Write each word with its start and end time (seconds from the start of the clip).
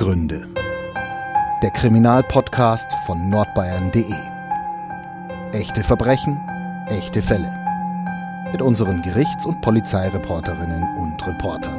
Abgründe. 0.00 0.48
Der 1.62 1.70
Kriminalpodcast 1.72 2.90
von 3.04 3.28
nordbayern.de. 3.28 4.14
Echte 5.52 5.84
Verbrechen, 5.84 6.40
echte 6.88 7.20
Fälle. 7.20 7.52
Mit 8.50 8.62
unseren 8.62 9.02
Gerichts- 9.02 9.44
und 9.44 9.60
Polizeireporterinnen 9.60 10.96
und 10.96 11.26
Reportern. 11.26 11.78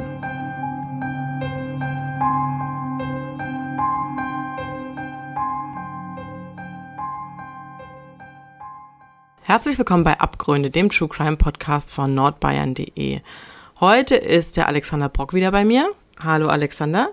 Herzlich 9.42 9.76
willkommen 9.78 10.04
bei 10.04 10.20
Abgründe, 10.20 10.70
dem 10.70 10.90
True 10.90 11.08
Crime 11.08 11.38
Podcast 11.38 11.92
von 11.92 12.14
nordbayern.de. 12.14 13.20
Heute 13.80 14.14
ist 14.14 14.56
der 14.56 14.68
Alexander 14.68 15.08
Brock 15.08 15.34
wieder 15.34 15.50
bei 15.50 15.64
mir. 15.64 15.90
Hallo 16.22 16.46
Alexander. 16.46 17.10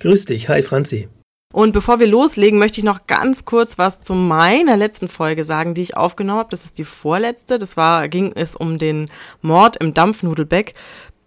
Grüß 0.00 0.26
dich, 0.26 0.48
hi 0.48 0.62
Franzi. 0.62 1.08
Und 1.52 1.72
bevor 1.72 1.98
wir 1.98 2.06
loslegen, 2.06 2.58
möchte 2.58 2.78
ich 2.78 2.84
noch 2.84 3.06
ganz 3.06 3.46
kurz 3.46 3.78
was 3.78 4.02
zu 4.02 4.14
meiner 4.14 4.76
letzten 4.76 5.08
Folge 5.08 5.44
sagen, 5.44 5.74
die 5.74 5.80
ich 5.80 5.96
aufgenommen 5.96 6.40
habe. 6.40 6.50
Das 6.50 6.66
ist 6.66 6.78
die 6.78 6.84
vorletzte. 6.84 7.58
Das 7.58 7.76
war, 7.76 8.08
ging 8.08 8.32
es 8.34 8.54
um 8.54 8.78
den 8.78 9.10
Mord 9.40 9.76
im 9.78 9.94
Dampfnudelbeck. 9.94 10.74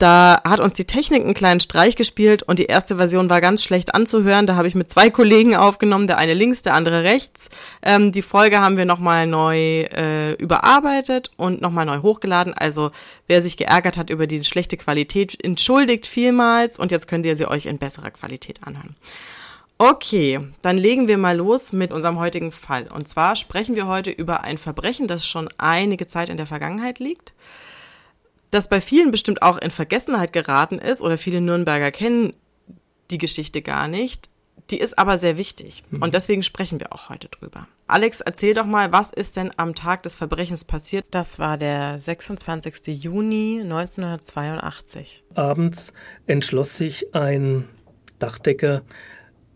Da 0.01 0.41
hat 0.43 0.59
uns 0.59 0.73
die 0.73 0.85
Technik 0.85 1.21
einen 1.23 1.35
kleinen 1.35 1.59
Streich 1.59 1.95
gespielt 1.95 2.41
und 2.41 2.57
die 2.57 2.65
erste 2.65 2.95
Version 2.95 3.29
war 3.29 3.39
ganz 3.39 3.63
schlecht 3.63 3.93
anzuhören. 3.93 4.47
Da 4.47 4.55
habe 4.55 4.67
ich 4.67 4.73
mit 4.73 4.89
zwei 4.89 5.11
Kollegen 5.11 5.55
aufgenommen, 5.55 6.07
der 6.07 6.17
eine 6.17 6.33
links, 6.33 6.63
der 6.63 6.73
andere 6.73 7.03
rechts. 7.03 7.51
Ähm, 7.83 8.11
die 8.11 8.23
Folge 8.23 8.61
haben 8.61 8.77
wir 8.77 8.85
nochmal 8.85 9.27
neu 9.27 9.83
äh, 9.83 10.33
überarbeitet 10.33 11.29
und 11.37 11.61
nochmal 11.61 11.85
neu 11.85 11.99
hochgeladen. 11.99 12.55
Also 12.55 12.89
wer 13.27 13.43
sich 13.43 13.57
geärgert 13.57 13.95
hat 13.95 14.09
über 14.09 14.25
die 14.25 14.43
schlechte 14.43 14.75
Qualität, 14.75 15.37
entschuldigt 15.43 16.07
vielmals 16.07 16.79
und 16.79 16.91
jetzt 16.91 17.07
könnt 17.07 17.27
ihr 17.27 17.35
sie 17.35 17.45
euch 17.45 17.67
in 17.67 17.77
besserer 17.77 18.09
Qualität 18.09 18.61
anhören. 18.63 18.95
Okay, 19.77 20.39
dann 20.63 20.79
legen 20.79 21.09
wir 21.09 21.19
mal 21.19 21.37
los 21.37 21.73
mit 21.73 21.93
unserem 21.93 22.17
heutigen 22.17 22.51
Fall. 22.51 22.87
Und 22.91 23.07
zwar 23.07 23.35
sprechen 23.35 23.75
wir 23.75 23.85
heute 23.85 24.09
über 24.09 24.43
ein 24.43 24.57
Verbrechen, 24.57 25.07
das 25.07 25.27
schon 25.27 25.47
einige 25.59 26.07
Zeit 26.07 26.29
in 26.29 26.37
der 26.37 26.47
Vergangenheit 26.47 26.97
liegt 26.97 27.33
das 28.51 28.67
bei 28.67 28.81
vielen 28.81 29.11
bestimmt 29.11 29.41
auch 29.41 29.57
in 29.57 29.71
Vergessenheit 29.71 30.33
geraten 30.33 30.77
ist 30.77 31.01
oder 31.01 31.17
viele 31.17 31.41
Nürnberger 31.41 31.91
kennen 31.91 32.33
die 33.09 33.17
Geschichte 33.17 33.61
gar 33.61 33.87
nicht. 33.87 34.29
Die 34.69 34.79
ist 34.79 34.97
aber 34.97 35.17
sehr 35.17 35.37
wichtig 35.37 35.83
mhm. 35.89 36.01
und 36.01 36.13
deswegen 36.13 36.43
sprechen 36.43 36.79
wir 36.79 36.93
auch 36.93 37.09
heute 37.09 37.27
drüber. 37.27 37.67
Alex, 37.87 38.21
erzähl 38.21 38.53
doch 38.53 38.65
mal, 38.65 38.91
was 38.91 39.11
ist 39.11 39.35
denn 39.35 39.51
am 39.57 39.75
Tag 39.75 40.03
des 40.03 40.15
Verbrechens 40.15 40.63
passiert? 40.63 41.05
Das 41.11 41.39
war 41.39 41.57
der 41.57 41.99
26. 41.99 43.03
Juni 43.03 43.61
1982. 43.63 45.23
Abends 45.33 45.91
entschloss 46.25 46.77
sich 46.77 47.13
ein 47.15 47.67
Dachdecker, 48.19 48.83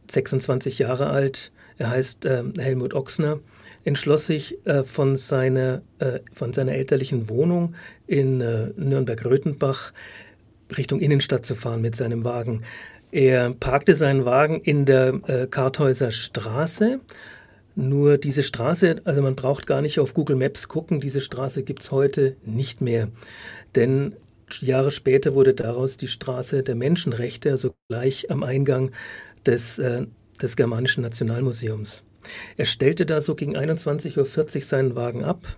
26 0.10 0.80
Jahre 0.80 1.08
alt, 1.08 1.52
er 1.78 1.90
heißt 1.92 2.26
äh, 2.26 2.44
Helmut 2.58 2.94
Ochsner, 2.94 3.40
entschloss 3.86 4.26
sich 4.26 4.58
äh, 4.66 4.84
von, 4.84 5.16
seiner, 5.16 5.82
äh, 6.00 6.20
von 6.34 6.52
seiner 6.52 6.74
elterlichen 6.74 7.30
Wohnung 7.30 7.76
in 8.08 8.42
äh, 8.42 8.72
Nürnberg-Röthenbach 8.76 9.94
Richtung 10.76 11.00
Innenstadt 11.00 11.46
zu 11.46 11.56
fahren 11.56 11.82
mit 11.82 11.96
seinem 11.96 12.24
Wagen. 12.26 12.64
Er 13.12 13.54
parkte 13.54 13.94
seinen 13.96 14.26
Wagen 14.26 14.60
in 14.62 14.86
der 14.86 15.48
Karthäuser 15.52 16.12
Straße. 16.12 17.00
Nur 17.76 18.18
diese 18.18 18.42
Straße, 18.42 18.96
also 19.04 19.22
man 19.22 19.36
braucht 19.36 19.68
gar 19.68 19.82
nicht 19.82 20.00
auf 20.00 20.16
Google 20.16 20.36
Maps 20.36 20.68
gucken, 20.68 21.00
diese 21.00 21.22
Straße 21.22 21.62
gibt's 21.62 21.92
heute 21.92 22.36
nicht 22.44 22.82
mehr. 22.82 23.10
Denn 23.76 24.16
Jahre 24.60 24.90
später 24.90 25.36
wurde 25.36 25.54
daraus 25.54 25.98
die 25.98 26.08
Straße 26.08 26.64
der 26.64 26.76
Menschenrechte, 26.76 27.52
also 27.52 27.76
gleich 27.90 28.32
am 28.32 28.42
Eingang 28.44 28.92
des, 29.46 29.80
des 30.42 30.56
Germanischen 30.56 31.04
Nationalmuseums. 31.04 32.04
Er 32.58 32.66
stellte 32.66 33.06
da 33.06 33.22
so 33.22 33.36
gegen 33.36 33.56
21.40 33.58 34.18
Uhr 34.18 34.62
seinen 34.62 34.96
Wagen 34.96 35.24
ab 35.24 35.58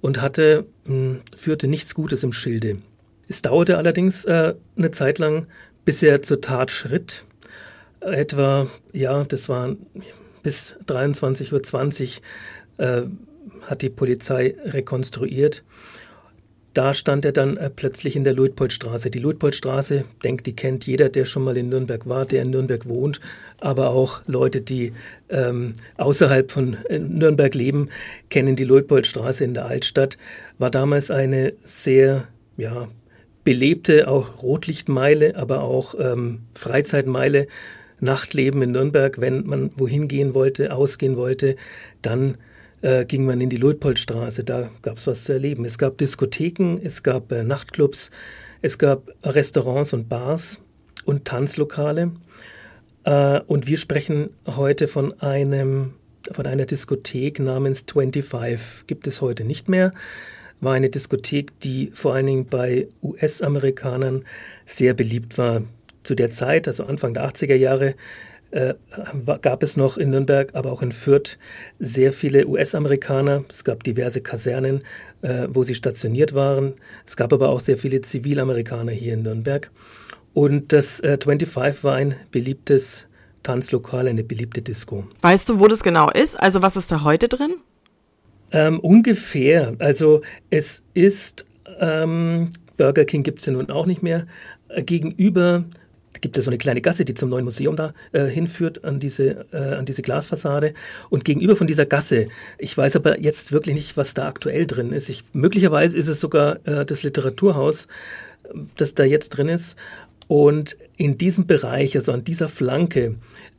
und 0.00 0.20
hatte, 0.20 0.66
mh, 0.84 0.94
hm, 0.94 1.20
führte 1.36 1.68
nichts 1.68 1.94
Gutes 1.94 2.22
im 2.22 2.32
Schilde. 2.32 2.78
Es 3.28 3.42
dauerte 3.42 3.78
allerdings 3.78 4.24
äh, 4.24 4.54
eine 4.76 4.90
Zeit 4.90 5.18
lang, 5.18 5.46
bis 5.84 6.02
er 6.02 6.22
zur 6.22 6.40
Tat 6.40 6.70
schritt. 6.70 7.24
Etwa, 8.00 8.68
ja, 8.92 9.24
das 9.24 9.48
war 9.48 9.76
bis 10.42 10.74
23.20 10.86 12.20
Uhr 12.78 12.84
äh, 12.84 13.02
hat 13.62 13.82
die 13.82 13.90
Polizei 13.90 14.56
rekonstruiert 14.64 15.62
da 16.74 16.94
stand 16.94 17.24
er 17.24 17.32
dann 17.32 17.56
äh, 17.56 17.68
plötzlich 17.70 18.14
in 18.16 18.24
der 18.24 18.32
Luitpoldstraße. 18.32 19.10
Die 19.10 19.18
Luitpoldstraße, 19.18 20.04
denkt, 20.22 20.46
die 20.46 20.54
kennt 20.54 20.86
jeder, 20.86 21.08
der 21.08 21.24
schon 21.24 21.42
mal 21.44 21.56
in 21.56 21.68
Nürnberg 21.68 22.08
war, 22.08 22.26
der 22.26 22.42
in 22.42 22.50
Nürnberg 22.50 22.88
wohnt, 22.88 23.20
aber 23.58 23.90
auch 23.90 24.22
Leute, 24.26 24.60
die 24.60 24.92
ähm, 25.28 25.72
außerhalb 25.96 26.50
von 26.50 26.76
äh, 26.88 26.98
Nürnberg 26.98 27.54
leben, 27.54 27.88
kennen 28.28 28.56
die 28.56 28.64
Luitpoldstraße 28.64 29.44
in 29.44 29.54
der 29.54 29.66
Altstadt. 29.66 30.16
War 30.58 30.70
damals 30.70 31.10
eine 31.10 31.54
sehr, 31.64 32.28
ja, 32.56 32.88
belebte, 33.42 34.06
auch 34.06 34.42
Rotlichtmeile, 34.42 35.36
aber 35.36 35.62
auch 35.62 35.94
ähm, 35.98 36.42
Freizeitmeile, 36.52 37.48
Nachtleben 37.98 38.62
in 38.62 38.72
Nürnberg. 38.72 39.20
Wenn 39.20 39.46
man 39.46 39.70
wohin 39.76 40.08
gehen 40.08 40.34
wollte, 40.34 40.74
ausgehen 40.74 41.16
wollte, 41.16 41.56
dann 42.02 42.36
äh, 42.82 43.04
ging 43.04 43.24
man 43.24 43.40
in 43.40 43.50
die 43.50 43.56
Luitpoldstraße, 43.56 44.44
da 44.44 44.70
gab 44.82 44.96
es 44.96 45.06
was 45.06 45.24
zu 45.24 45.32
erleben. 45.32 45.64
Es 45.64 45.78
gab 45.78 45.98
Diskotheken, 45.98 46.78
es 46.82 47.02
gab 47.02 47.32
äh, 47.32 47.42
Nachtclubs, 47.42 48.10
es 48.62 48.78
gab 48.78 49.10
Restaurants 49.22 49.92
und 49.92 50.08
Bars 50.08 50.60
und 51.04 51.24
Tanzlokale. 51.24 52.12
Äh, 53.04 53.40
und 53.46 53.66
wir 53.66 53.78
sprechen 53.78 54.30
heute 54.46 54.88
von 54.88 55.18
einem 55.20 55.94
von 56.30 56.46
einer 56.46 56.66
Diskothek 56.66 57.38
namens 57.38 57.84
25. 57.90 58.86
Gibt 58.86 59.06
es 59.06 59.22
heute 59.22 59.44
nicht 59.44 59.68
mehr. 59.68 59.92
War 60.60 60.74
eine 60.74 60.90
Diskothek, 60.90 61.58
die 61.60 61.90
vor 61.94 62.14
allen 62.14 62.26
Dingen 62.26 62.46
bei 62.46 62.88
US-Amerikanern 63.02 64.24
sehr 64.66 64.92
beliebt 64.94 65.38
war. 65.38 65.62
Zu 66.02 66.14
der 66.14 66.30
Zeit, 66.30 66.66
also 66.66 66.84
Anfang 66.84 67.14
der 67.14 67.26
80er 67.26 67.54
Jahre, 67.54 67.94
äh, 68.50 68.74
gab 69.42 69.62
es 69.62 69.76
noch 69.76 69.96
in 69.96 70.10
Nürnberg, 70.10 70.50
aber 70.54 70.72
auch 70.72 70.82
in 70.82 70.92
Fürth 70.92 71.38
sehr 71.78 72.12
viele 72.12 72.46
US-Amerikaner. 72.46 73.44
Es 73.48 73.64
gab 73.64 73.84
diverse 73.84 74.20
Kasernen, 74.20 74.82
äh, 75.22 75.46
wo 75.48 75.62
sie 75.62 75.74
stationiert 75.74 76.34
waren. 76.34 76.74
Es 77.06 77.16
gab 77.16 77.32
aber 77.32 77.50
auch 77.50 77.60
sehr 77.60 77.78
viele 77.78 78.00
Zivilamerikaner 78.00 78.92
hier 78.92 79.14
in 79.14 79.22
Nürnberg. 79.22 79.70
Und 80.34 80.72
das 80.72 81.00
äh, 81.00 81.18
25 81.22 81.84
war 81.84 81.94
ein 81.94 82.14
beliebtes 82.30 83.06
Tanzlokal, 83.42 84.08
eine 84.08 84.24
beliebte 84.24 84.62
Disco. 84.62 85.04
Weißt 85.22 85.48
du, 85.48 85.60
wo 85.60 85.66
das 85.66 85.82
genau 85.82 86.10
ist? 86.10 86.38
Also 86.38 86.62
was 86.62 86.76
ist 86.76 86.90
da 86.92 87.04
heute 87.04 87.28
drin? 87.28 87.54
Ähm, 88.52 88.80
ungefähr. 88.80 89.74
Also 89.78 90.22
es 90.50 90.84
ist, 90.94 91.46
ähm, 91.78 92.50
Burger 92.76 93.04
King 93.04 93.22
gibt 93.22 93.38
es 93.38 93.46
ja 93.46 93.52
nun 93.52 93.70
auch 93.70 93.86
nicht 93.86 94.02
mehr, 94.02 94.26
äh, 94.68 94.82
gegenüber 94.82 95.64
gibt 96.20 96.38
es 96.38 96.44
so 96.44 96.50
eine 96.50 96.58
kleine 96.58 96.80
Gasse, 96.80 97.04
die 97.04 97.14
zum 97.14 97.28
neuen 97.28 97.44
Museum 97.44 97.76
da 97.76 97.94
äh, 98.12 98.26
hinführt, 98.26 98.84
an 98.84 99.00
diese, 99.00 99.46
äh, 99.52 99.74
an 99.74 99.86
diese 99.86 100.02
Glasfassade. 100.02 100.74
Und 101.08 101.24
gegenüber 101.24 101.56
von 101.56 101.66
dieser 101.66 101.86
Gasse, 101.86 102.28
ich 102.58 102.76
weiß 102.76 102.96
aber 102.96 103.20
jetzt 103.20 103.52
wirklich 103.52 103.74
nicht, 103.74 103.96
was 103.96 104.14
da 104.14 104.28
aktuell 104.28 104.66
drin 104.66 104.92
ist. 104.92 105.08
Ich, 105.08 105.24
möglicherweise 105.32 105.96
ist 105.96 106.08
es 106.08 106.20
sogar 106.20 106.66
äh, 106.66 106.84
das 106.84 107.02
Literaturhaus, 107.02 107.86
das 108.76 108.94
da 108.94 109.04
jetzt 109.04 109.30
drin 109.30 109.48
ist. 109.48 109.76
Und 110.28 110.76
in 110.96 111.18
diesem 111.18 111.46
Bereich, 111.46 111.96
also 111.96 112.12
an 112.12 112.24
dieser 112.24 112.48
Flanke, 112.48 113.16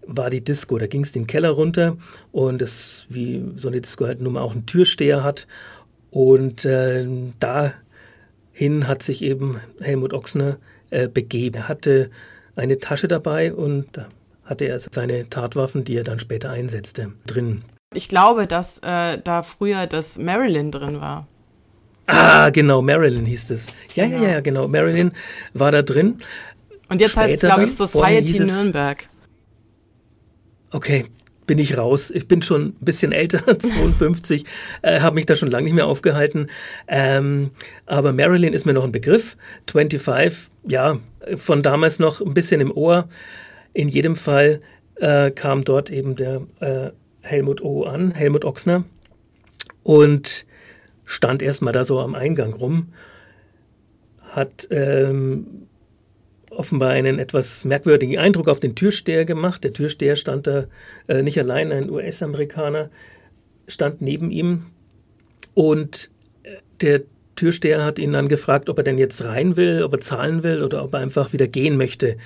war 0.08 0.30
die 0.30 0.44
Disco. 0.44 0.78
Da 0.78 0.88
ging 0.88 1.04
es 1.04 1.12
den 1.12 1.28
Keller 1.28 1.52
runter 1.52 1.98
und 2.32 2.62
das, 2.62 3.06
wie 3.10 3.44
so 3.56 3.68
eine 3.68 3.82
Disco 3.82 4.06
halt 4.06 4.22
nun 4.22 4.34
mal 4.34 4.42
auch 4.42 4.54
einen 4.54 4.66
Türsteher 4.66 5.24
hat. 5.24 5.48
Und 6.10 6.66
äh, 6.66 7.06
dahin 7.40 8.88
hat 8.88 9.04
sich 9.04 9.22
eben 9.22 9.60
Helmut 9.80 10.14
Ochsner 10.14 10.58
äh, 10.90 11.08
begeben. 11.08 11.58
Er 11.58 11.68
hatte 11.68 12.10
eine 12.56 12.80
Tasche 12.80 13.08
dabei 13.08 13.54
und 13.54 13.88
da 13.94 14.08
hatte 14.46 14.66
er 14.66 14.80
seine 14.80 15.30
Tatwaffen, 15.30 15.84
die 15.84 15.96
er 15.96 16.04
dann 16.04 16.20
später 16.20 16.50
einsetzte, 16.50 17.14
drin. 17.26 17.64
Ich 17.94 18.10
glaube, 18.10 18.48
dass 18.48 18.80
äh, 18.80 19.18
da 19.24 19.44
früher 19.44 19.88
das 19.88 20.18
Marilyn 20.18 20.72
drin 20.72 21.02
war. 21.02 21.28
Ah, 22.08 22.50
genau, 22.50 22.82
Marilyn 22.82 23.26
hieß 23.26 23.52
es. 23.52 23.68
Ja, 23.96 24.06
genau. 24.06 24.24
ja, 24.24 24.30
ja, 24.32 24.40
genau. 24.42 24.68
Marilyn 24.68 25.12
war 25.54 25.72
da 25.72 25.82
drin. 25.82 26.20
Und 26.90 27.00
jetzt 27.00 27.16
heißt 27.16 27.36
es, 27.36 27.40
glaube 27.42 27.64
ich, 27.64 27.76
Society 27.76 28.40
Nürnberg. 28.40 29.08
Okay, 30.72 31.06
bin 31.48 31.60
ich 31.60 31.78
raus. 31.78 32.12
Ich 32.12 32.28
bin 32.28 32.42
schon 32.42 32.68
ein 32.68 32.86
bisschen 32.86 33.12
älter, 33.12 33.60
52, 33.60 34.46
äh, 34.82 35.00
habe 35.02 35.16
mich 35.16 35.26
da 35.26 35.36
schon 35.36 35.50
lange 35.50 35.66
nicht 35.66 35.74
mehr 35.74 35.88
aufgehalten. 35.88 36.48
Ähm, 36.88 37.52
aber 37.86 38.14
Marilyn 38.14 38.54
ist 38.54 38.66
mir 38.66 38.74
noch 38.74 38.84
ein 38.84 38.92
Begriff. 38.92 39.38
25, 39.70 40.50
ja, 40.68 41.00
von 41.36 41.64
damals 41.64 42.00
noch 42.00 42.22
ein 42.22 42.34
bisschen 42.34 42.62
im 42.62 42.72
Ohr. 42.72 43.10
In 43.74 43.88
jedem 43.88 44.16
Fall 44.16 44.62
äh, 44.96 45.32
kam 45.32 45.64
dort 45.64 45.90
eben 45.90 46.16
der 46.16 46.42
äh, 46.60 46.92
Helmut 47.22 47.62
O 47.62 47.84
an, 47.84 48.12
Helmut 48.12 48.46
Ochsner, 48.46 48.84
und 49.84 50.46
stand 51.06 51.42
erstmal 51.42 51.74
da 51.74 51.84
so 51.84 52.00
am 52.00 52.16
Eingang 52.16 52.54
rum, 52.54 52.94
hat 54.22 54.68
ähm, 54.72 55.68
offenbar 56.52 56.92
einen 56.92 57.18
etwas 57.18 57.66
merkwürdigen 57.66 58.18
Eindruck 58.20 58.48
auf 58.48 58.60
den 58.60 58.76
Türsteher 58.76 59.26
gemacht. 59.26 59.64
Der 59.64 59.74
Türsteher 59.74 60.16
stand 60.16 60.48
da 60.48 60.66
äh, 61.08 61.24
nicht 61.24 61.40
allein, 61.40 61.72
ein 61.72 61.90
US-Amerikaner 61.90 62.90
stand 63.68 64.02
neben 64.02 64.32
ihm 64.32 64.66
und 65.54 66.12
äh, 66.44 66.58
der 66.82 67.02
Türsteher 67.36 67.84
hat 67.84 67.98
ihn 67.98 68.14
dann 68.14 68.28
gefragt, 68.28 68.70
ob 68.70 68.78
er 68.78 68.84
denn 68.84 68.98
jetzt 68.98 69.24
rein 69.24 69.56
will, 69.56 69.84
ob 69.84 69.94
er 69.94 70.02
zahlen 70.02 70.44
will 70.44 70.62
oder 70.62 70.84
ob 70.84 70.94
er 70.94 71.00
einfach 71.00 71.34
wieder 71.34 71.48
gehen 71.48 71.78
möchte. 71.78 72.18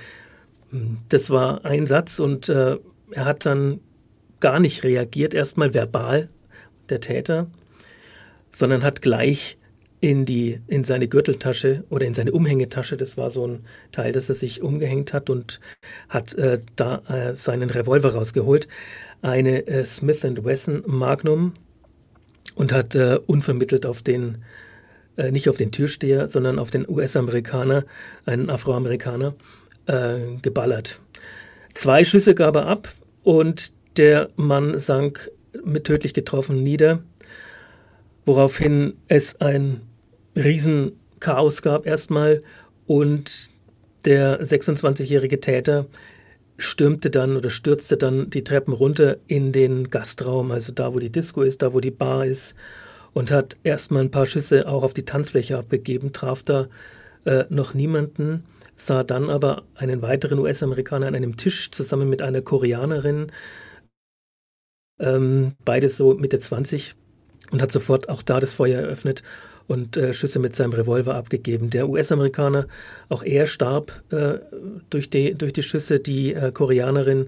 Das 1.10 1.30
war 1.30 1.63
ein 1.63 1.88
Satz 1.88 2.19
und 2.19 2.50
äh, 2.50 2.77
er 3.12 3.25
hat 3.25 3.45
dann 3.45 3.80
gar 4.39 4.60
nicht 4.60 4.83
reagiert, 4.83 5.33
erstmal 5.33 5.74
verbal, 5.74 6.27
der 6.89 7.00
Täter, 7.00 7.48
sondern 8.51 8.83
hat 8.83 9.01
gleich 9.01 9.57
in 10.05 10.23
die 10.23 10.59
in 10.67 10.83
seine 10.83 11.07
Gürteltasche 11.07 11.83
oder 11.89 12.05
in 12.05 12.13
seine 12.13 12.31
Umhängetasche, 12.31 12.95
das 12.95 13.17
war 13.17 13.31
so 13.31 13.47
ein 13.47 13.61
Teil, 13.91 14.11
das 14.11 14.29
er 14.29 14.35
sich 14.35 14.61
umgehängt 14.61 15.13
hat 15.13 15.31
und 15.31 15.59
hat 16.09 16.35
äh, 16.35 16.61
da 16.75 17.01
äh, 17.07 17.35
seinen 17.35 17.71
Revolver 17.71 18.13
rausgeholt, 18.13 18.67
eine 19.23 19.65
äh, 19.65 19.83
Smith 19.83 20.21
Wesson 20.21 20.83
Magnum 20.85 21.53
und 22.53 22.71
hat 22.71 22.93
äh, 22.93 23.17
unvermittelt 23.25 23.87
auf 23.87 24.03
den 24.03 24.43
äh, 25.17 25.31
nicht 25.31 25.49
auf 25.49 25.57
den 25.57 25.71
Türsteher, 25.71 26.27
sondern 26.27 26.59
auf 26.59 26.69
den 26.69 26.87
US-Amerikaner, 26.87 27.83
einen 28.27 28.51
Afroamerikaner, 28.51 29.33
äh, 29.87 30.19
geballert. 30.39 30.99
Zwei 31.73 32.05
Schüsse 32.05 32.35
gab 32.35 32.55
er 32.57 32.67
ab 32.67 32.93
und 33.23 33.73
der 33.97 34.29
Mann 34.35 34.77
sank 34.77 35.31
mit 35.63 35.85
tödlich 35.85 36.13
getroffen 36.13 36.61
nieder, 36.61 37.01
woraufhin 38.23 38.97
es 39.07 39.41
ein 39.41 39.81
Riesenchaos 40.35 41.61
gab 41.61 41.85
erstmal 41.85 42.43
und 42.85 43.49
der 44.05 44.41
26-jährige 44.41 45.39
Täter 45.39 45.87
stürmte 46.57 47.09
dann 47.09 47.35
oder 47.35 47.49
stürzte 47.49 47.97
dann 47.97 48.29
die 48.29 48.43
Treppen 48.43 48.73
runter 48.73 49.17
in 49.27 49.51
den 49.51 49.89
Gastraum, 49.89 50.51
also 50.51 50.71
da, 50.71 50.93
wo 50.93 50.99
die 50.99 51.11
Disco 51.11 51.41
ist, 51.41 51.61
da, 51.61 51.73
wo 51.73 51.79
die 51.79 51.91
Bar 51.91 52.25
ist 52.25 52.55
und 53.13 53.31
hat 53.31 53.57
erstmal 53.63 54.03
ein 54.03 54.11
paar 54.11 54.25
Schüsse 54.25 54.67
auch 54.67 54.83
auf 54.83 54.93
die 54.93 55.05
Tanzfläche 55.05 55.57
abgegeben, 55.57 56.13
traf 56.13 56.43
da 56.43 56.67
äh, 57.25 57.45
noch 57.49 57.73
niemanden, 57.73 58.43
sah 58.75 59.03
dann 59.03 59.29
aber 59.29 59.63
einen 59.75 60.01
weiteren 60.01 60.39
US-Amerikaner 60.39 61.07
an 61.07 61.15
einem 61.15 61.38
Tisch 61.38 61.71
zusammen 61.71 62.09
mit 62.09 62.21
einer 62.21 62.41
Koreanerin, 62.41 63.31
ähm, 64.99 65.53
beides 65.65 65.97
so 65.97 66.13
Mitte 66.13 66.39
20 66.39 66.95
und 67.51 67.61
hat 67.61 67.71
sofort 67.71 68.07
auch 68.07 68.21
da 68.21 68.39
das 68.39 68.53
Feuer 68.53 68.81
eröffnet 68.81 69.23
und 69.67 69.97
äh, 69.97 70.13
Schüsse 70.13 70.39
mit 70.39 70.56
seinem 70.56 70.73
Revolver 70.73 71.15
abgegeben. 71.15 71.69
Der 71.69 71.89
US-Amerikaner, 71.89 72.67
auch 73.09 73.23
er 73.23 73.47
starb 73.47 74.03
äh, 74.12 74.39
durch, 74.89 75.09
die, 75.09 75.33
durch 75.33 75.53
die 75.53 75.63
Schüsse. 75.63 76.00
Die 76.00 76.33
äh, 76.33 76.51
Koreanerin 76.51 77.27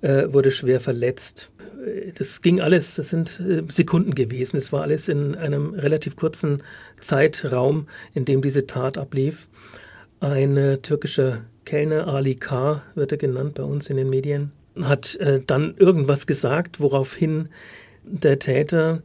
äh, 0.00 0.32
wurde 0.32 0.50
schwer 0.50 0.80
verletzt. 0.80 1.50
Das 2.16 2.40
ging 2.40 2.60
alles, 2.60 2.94
das 2.94 3.10
sind 3.10 3.40
äh, 3.40 3.62
Sekunden 3.68 4.14
gewesen. 4.14 4.56
Es 4.56 4.72
war 4.72 4.82
alles 4.82 5.08
in 5.08 5.34
einem 5.34 5.74
relativ 5.74 6.16
kurzen 6.16 6.62
Zeitraum, 7.00 7.88
in 8.14 8.24
dem 8.24 8.40
diese 8.40 8.66
Tat 8.66 8.96
ablief. 8.96 9.48
Ein 10.20 10.56
äh, 10.56 10.78
türkischer 10.78 11.42
Kellner, 11.64 12.06
Ali 12.06 12.36
K., 12.36 12.82
wird 12.94 13.12
er 13.12 13.18
genannt 13.18 13.54
bei 13.54 13.64
uns 13.64 13.90
in 13.90 13.96
den 13.96 14.10
Medien, 14.10 14.52
hat 14.82 15.18
dann 15.46 15.74
irgendwas 15.78 16.26
gesagt, 16.26 16.78
woraufhin 16.78 17.48
der 18.02 18.38
Täter 18.38 19.02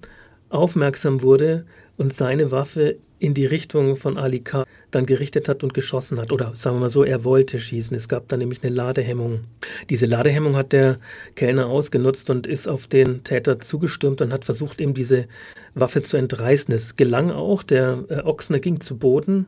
aufmerksam 0.50 1.21
wurde 1.21 1.66
und 2.00 2.13
seine 2.13 2.50
Waffe 2.51 2.96
in 3.19 3.34
die 3.34 3.46
Richtung 3.46 3.98
von 3.98 4.18
Ali 4.18 4.40
K. 4.40 4.66
dann 4.92 5.06
gerichtet 5.06 5.50
hat 5.50 5.63
und 5.63 5.74
geschossen 5.74 6.18
hat. 6.18 6.31
Oder 6.31 6.56
sagen 6.56 6.78
wir 6.78 6.81
mal 6.81 6.90
so, 6.90 7.04
er 7.04 7.25
wollte 7.25 7.60
schießen. 7.60 7.96
Es 7.96 8.07
gab 8.07 8.30
dann 8.30 8.40
nämlich 8.40 8.63
eine 8.63 8.74
Ladehemmung. 8.74 9.42
Diese 9.90 10.06
Ladehemmung 10.06 10.56
hat 10.56 10.72
der 10.72 11.00
Kellner 11.36 11.68
ausgenutzt 11.68 12.30
und 12.30 12.48
ist 12.48 12.69
auf 12.69 12.88
den 12.88 13.25
Täter 13.25 13.60
zugestürmt 13.60 14.22
und 14.22 14.31
hat 14.31 14.46
versucht, 14.46 14.80
ihm 14.80 14.94
diese 14.94 15.28
Waffe 15.75 16.01
zu 16.01 16.16
entreißen. 16.16 16.74
Es 16.74 16.96
gelang 16.96 17.31
auch. 17.31 17.62
Der 17.63 18.06
äh, 18.07 18.22
Ochsner 18.22 18.60
ging 18.60 18.80
zu 18.80 18.98
Boden, 18.98 19.48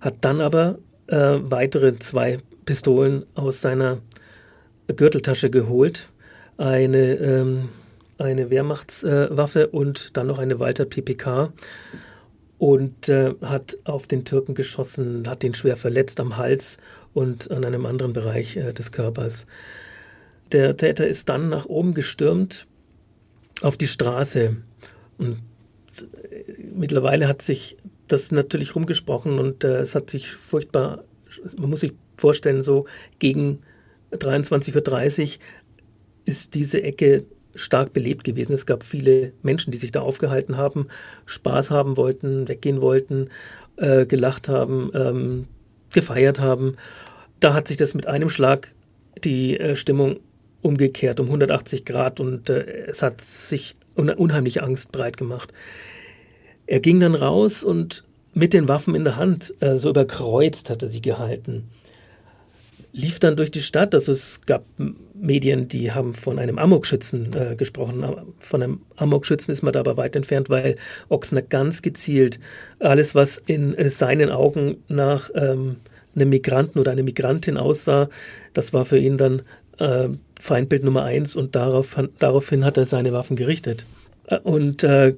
hat 0.00 0.16
dann 0.22 0.40
aber 0.40 0.80
äh, 1.06 1.38
weitere 1.40 1.96
zwei 2.00 2.38
Pistolen 2.66 3.24
aus 3.36 3.60
seiner 3.60 3.98
Gürteltasche 4.88 5.50
geholt. 5.50 6.08
Eine 6.56 7.14
ähm, 7.14 7.68
eine 8.20 8.50
Wehrmachtswaffe 8.50 9.68
und 9.68 10.16
dann 10.16 10.26
noch 10.26 10.38
eine 10.38 10.58
Walter 10.58 10.84
PPK 10.84 11.52
und 12.58 13.08
äh, 13.08 13.34
hat 13.40 13.78
auf 13.84 14.06
den 14.06 14.24
Türken 14.24 14.54
geschossen, 14.54 15.26
hat 15.26 15.42
ihn 15.42 15.54
schwer 15.54 15.76
verletzt 15.76 16.20
am 16.20 16.36
Hals 16.36 16.76
und 17.14 17.50
an 17.50 17.64
einem 17.64 17.86
anderen 17.86 18.12
Bereich 18.12 18.56
äh, 18.56 18.72
des 18.74 18.92
Körpers. 18.92 19.46
Der 20.52 20.76
Täter 20.76 21.06
ist 21.06 21.28
dann 21.30 21.48
nach 21.48 21.64
oben 21.66 21.94
gestürmt 21.94 22.66
auf 23.62 23.78
die 23.78 23.86
Straße 23.86 24.56
und 25.16 25.38
äh, 26.30 26.62
mittlerweile 26.74 27.28
hat 27.28 27.40
sich 27.40 27.78
das 28.08 28.30
natürlich 28.30 28.74
rumgesprochen 28.74 29.38
und 29.38 29.64
äh, 29.64 29.78
es 29.78 29.94
hat 29.94 30.10
sich 30.10 30.30
furchtbar, 30.30 31.04
man 31.56 31.70
muss 31.70 31.80
sich 31.80 31.94
vorstellen, 32.18 32.62
so 32.62 32.84
gegen 33.18 33.60
23.30 34.12 35.22
Uhr 35.22 35.28
ist 36.26 36.54
diese 36.54 36.82
Ecke 36.82 37.24
stark 37.54 37.92
belebt 37.92 38.24
gewesen. 38.24 38.52
Es 38.52 38.66
gab 38.66 38.82
viele 38.84 39.32
Menschen, 39.42 39.70
die 39.70 39.78
sich 39.78 39.92
da 39.92 40.00
aufgehalten 40.00 40.56
haben, 40.56 40.88
Spaß 41.26 41.70
haben 41.70 41.96
wollten, 41.96 42.48
weggehen 42.48 42.80
wollten, 42.80 43.28
äh, 43.76 44.06
gelacht 44.06 44.48
haben, 44.48 44.90
ähm, 44.94 45.46
gefeiert 45.92 46.40
haben. 46.40 46.76
Da 47.40 47.54
hat 47.54 47.68
sich 47.68 47.76
das 47.76 47.94
mit 47.94 48.06
einem 48.06 48.28
Schlag 48.28 48.72
die 49.24 49.58
äh, 49.58 49.76
Stimmung 49.76 50.20
umgekehrt 50.62 51.20
um 51.20 51.26
180 51.26 51.84
Grad 51.84 52.20
und 52.20 52.50
äh, 52.50 52.86
es 52.86 53.02
hat 53.02 53.20
sich 53.20 53.76
une 53.96 54.16
unheimliche 54.16 54.62
Angst 54.62 54.92
breit 54.92 55.16
gemacht. 55.16 55.52
Er 56.66 56.80
ging 56.80 57.00
dann 57.00 57.14
raus 57.14 57.64
und 57.64 58.04
mit 58.32 58.52
den 58.52 58.68
Waffen 58.68 58.94
in 58.94 59.04
der 59.04 59.16
Hand, 59.16 59.54
äh, 59.60 59.78
so 59.78 59.90
überkreuzt 59.90 60.70
hatte 60.70 60.88
sie 60.88 61.02
gehalten 61.02 61.68
lief 62.92 63.20
dann 63.20 63.36
durch 63.36 63.50
die 63.50 63.62
Stadt. 63.62 63.94
Also 63.94 64.12
es 64.12 64.40
gab 64.46 64.64
Medien, 65.14 65.68
die 65.68 65.92
haben 65.92 66.14
von 66.14 66.38
einem 66.38 66.58
Amokschützen 66.58 67.34
äh, 67.34 67.56
gesprochen. 67.56 68.04
Von 68.38 68.62
einem 68.62 68.80
Amokschützen 68.96 69.52
ist 69.52 69.62
man 69.62 69.72
da 69.72 69.80
aber 69.80 69.96
weit 69.96 70.16
entfernt, 70.16 70.50
weil 70.50 70.76
Ochsner 71.08 71.42
ganz 71.42 71.82
gezielt 71.82 72.40
alles, 72.78 73.14
was 73.14 73.38
in 73.38 73.74
äh, 73.74 73.88
seinen 73.88 74.30
Augen 74.30 74.78
nach 74.88 75.30
ähm, 75.34 75.76
einem 76.14 76.28
Migranten 76.30 76.78
oder 76.78 76.92
einer 76.92 77.02
Migrantin 77.02 77.56
aussah, 77.56 78.08
das 78.52 78.72
war 78.72 78.84
für 78.84 78.98
ihn 78.98 79.16
dann 79.16 79.42
äh, 79.78 80.08
Feindbild 80.40 80.84
Nummer 80.84 81.04
eins 81.04 81.36
und 81.36 81.54
darauf, 81.54 81.96
daraufhin 82.18 82.64
hat 82.64 82.76
er 82.76 82.86
seine 82.86 83.12
Waffen 83.12 83.36
gerichtet. 83.36 83.84
Äh, 84.26 84.38
und 84.38 84.82
äh, 84.84 85.14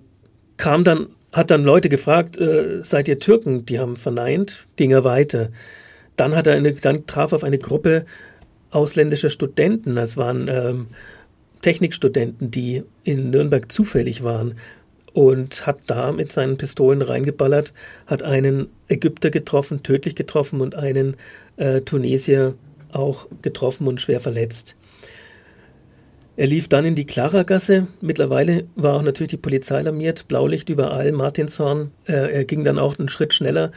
kam 0.57 0.85
dann, 0.85 1.09
hat 1.33 1.50
dann 1.50 1.64
Leute 1.64 1.88
gefragt, 1.88 2.38
äh, 2.38 2.83
seid 2.83 3.09
ihr 3.09 3.19
Türken? 3.19 3.67
Die 3.67 3.79
haben 3.79 3.97
verneint, 3.97 4.67
ging 4.76 4.91
er 4.91 5.05
weiter. 5.05 5.50
Dann 6.23 6.37
hat 6.37 6.47
er 6.47 6.55
eine, 6.55 6.73
dann 6.73 7.05
traf 7.09 7.33
auf 7.33 7.43
eine 7.43 7.59
Gruppe 7.59 8.07
ausländischer 8.71 9.29
Studenten. 9.29 9.97
Das 9.97 10.17
waren 10.17 10.47
ähm, 10.47 10.87
Technikstudenten, 11.62 12.49
die 12.49 12.85
in 13.02 13.31
Nürnberg 13.31 13.73
zufällig 13.73 14.23
waren 14.23 14.55
und 15.12 15.67
hat 15.67 15.81
da 15.88 16.12
mit 16.12 16.31
seinen 16.31 16.59
Pistolen 16.59 17.02
reingeballert, 17.02 17.73
hat 18.07 18.23
einen 18.23 18.69
Ägypter 18.87 19.31
getroffen, 19.31 19.83
tödlich 19.83 20.14
getroffen 20.14 20.61
und 20.61 20.76
einen 20.76 21.17
äh, 21.57 21.81
Tunesier 21.81 22.55
auch 22.93 23.26
getroffen 23.43 23.88
und 23.88 24.00
schwer 24.00 24.21
verletzt. 24.21 24.76
Er 26.37 26.47
lief 26.47 26.69
dann 26.69 26.85
in 26.85 26.95
die 26.95 27.05
Klaragasse. 27.05 27.88
Mittlerweile 28.00 28.69
war 28.76 28.95
auch 28.95 29.02
natürlich 29.02 29.33
die 29.33 29.38
Polizei 29.38 29.79
alarmiert, 29.79 30.29
Blaulicht 30.29 30.69
überall, 30.69 31.11
Martinshorn. 31.11 31.91
Äh, 32.07 32.33
er 32.33 32.45
ging 32.45 32.62
dann 32.62 32.79
auch 32.79 33.00
einen 33.00 33.09
Schritt 33.09 33.35
schneller 33.35 33.73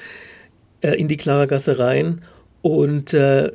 äh, 0.82 0.92
in 0.92 1.08
die 1.08 1.18
Klaragasse 1.18 1.80
rein 1.80 2.22
und 2.66 3.14
äh, 3.14 3.52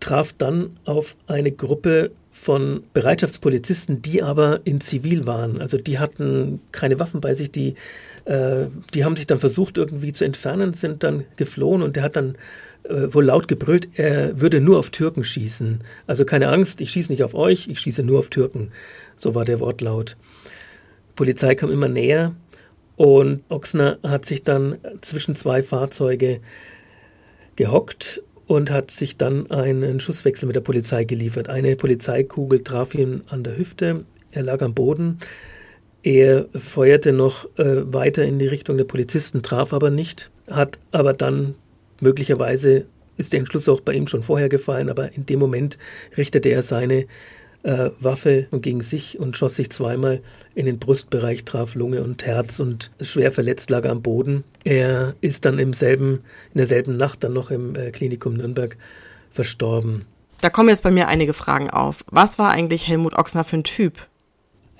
traf 0.00 0.32
dann 0.32 0.76
auf 0.86 1.14
eine 1.28 1.52
Gruppe 1.52 2.10
von 2.32 2.82
Bereitschaftspolizisten, 2.92 4.02
die 4.02 4.24
aber 4.24 4.62
in 4.64 4.80
Zivil 4.80 5.24
waren. 5.24 5.60
Also 5.60 5.78
die 5.78 6.00
hatten 6.00 6.60
keine 6.72 6.98
Waffen 6.98 7.20
bei 7.20 7.34
sich, 7.34 7.52
die, 7.52 7.76
äh, 8.24 8.64
die 8.92 9.04
haben 9.04 9.14
sich 9.14 9.28
dann 9.28 9.38
versucht 9.38 9.78
irgendwie 9.78 10.10
zu 10.10 10.24
entfernen, 10.24 10.74
sind 10.74 11.04
dann 11.04 11.22
geflohen 11.36 11.80
und 11.80 11.94
der 11.94 12.02
hat 12.02 12.16
dann 12.16 12.34
äh, 12.82 13.14
wohl 13.14 13.26
laut 13.26 13.46
gebrüllt, 13.46 13.88
er 13.94 14.40
würde 14.40 14.60
nur 14.60 14.80
auf 14.80 14.90
Türken 14.90 15.22
schießen. 15.22 15.82
Also 16.08 16.24
keine 16.24 16.48
Angst, 16.48 16.80
ich 16.80 16.90
schieße 16.90 17.12
nicht 17.12 17.22
auf 17.22 17.36
euch, 17.36 17.68
ich 17.68 17.78
schieße 17.78 18.02
nur 18.02 18.18
auf 18.18 18.30
Türken. 18.30 18.72
So 19.16 19.36
war 19.36 19.44
der 19.44 19.60
Wortlaut. 19.60 20.16
Die 21.10 21.14
Polizei 21.14 21.54
kam 21.54 21.70
immer 21.70 21.86
näher 21.86 22.34
und 22.96 23.44
Ochsner 23.48 23.98
hat 24.02 24.26
sich 24.26 24.42
dann 24.42 24.78
zwischen 25.02 25.36
zwei 25.36 25.62
Fahrzeuge 25.62 26.40
gehockt 27.56 28.22
und 28.46 28.70
hat 28.70 28.90
sich 28.90 29.16
dann 29.16 29.50
einen 29.50 30.00
Schusswechsel 30.00 30.46
mit 30.46 30.56
der 30.56 30.60
Polizei 30.60 31.04
geliefert. 31.04 31.48
Eine 31.48 31.76
Polizeikugel 31.76 32.62
traf 32.62 32.94
ihn 32.94 33.22
an 33.28 33.42
der 33.42 33.56
Hüfte, 33.56 34.04
er 34.32 34.42
lag 34.42 34.62
am 34.62 34.74
Boden. 34.74 35.18
Er 36.02 36.46
feuerte 36.54 37.12
noch 37.12 37.46
äh, 37.56 37.92
weiter 37.92 38.24
in 38.24 38.38
die 38.38 38.46
Richtung 38.46 38.76
der 38.76 38.84
Polizisten, 38.84 39.42
traf 39.42 39.72
aber 39.72 39.90
nicht, 39.90 40.30
hat 40.50 40.78
aber 40.92 41.14
dann 41.14 41.54
möglicherweise 42.00 42.84
ist 43.16 43.32
der 43.32 43.40
Entschluss 43.40 43.68
auch 43.68 43.80
bei 43.80 43.94
ihm 43.94 44.06
schon 44.06 44.22
vorher 44.22 44.48
gefallen, 44.48 44.90
aber 44.90 45.12
in 45.12 45.24
dem 45.24 45.38
Moment 45.38 45.78
richtete 46.16 46.48
er 46.48 46.62
seine 46.62 47.06
äh, 47.64 47.90
Waffe 47.98 48.46
gegen 48.52 48.82
sich 48.82 49.18
und 49.18 49.36
schoss 49.36 49.56
sich 49.56 49.70
zweimal 49.70 50.20
in 50.54 50.66
den 50.66 50.78
Brustbereich, 50.78 51.44
traf 51.44 51.74
Lunge 51.74 52.04
und 52.04 52.24
Herz 52.24 52.60
und 52.60 52.90
schwer 53.00 53.32
verletzt 53.32 53.70
lag 53.70 53.86
am 53.86 54.02
Boden. 54.02 54.44
Er 54.64 55.16
ist 55.20 55.44
dann 55.44 55.58
im 55.58 55.72
selben, 55.72 56.20
in 56.52 56.58
derselben 56.58 56.96
Nacht 56.96 57.24
dann 57.24 57.32
noch 57.32 57.50
im 57.50 57.74
äh, 57.74 57.90
Klinikum 57.90 58.34
Nürnberg 58.34 58.76
verstorben. 59.30 60.04
Da 60.42 60.50
kommen 60.50 60.68
jetzt 60.68 60.82
bei 60.82 60.90
mir 60.90 61.08
einige 61.08 61.32
Fragen 61.32 61.70
auf. 61.70 62.04
Was 62.10 62.38
war 62.38 62.50
eigentlich 62.50 62.86
Helmut 62.86 63.14
Ochsner 63.14 63.44
für 63.44 63.56
ein 63.56 63.64
Typ? 63.64 64.06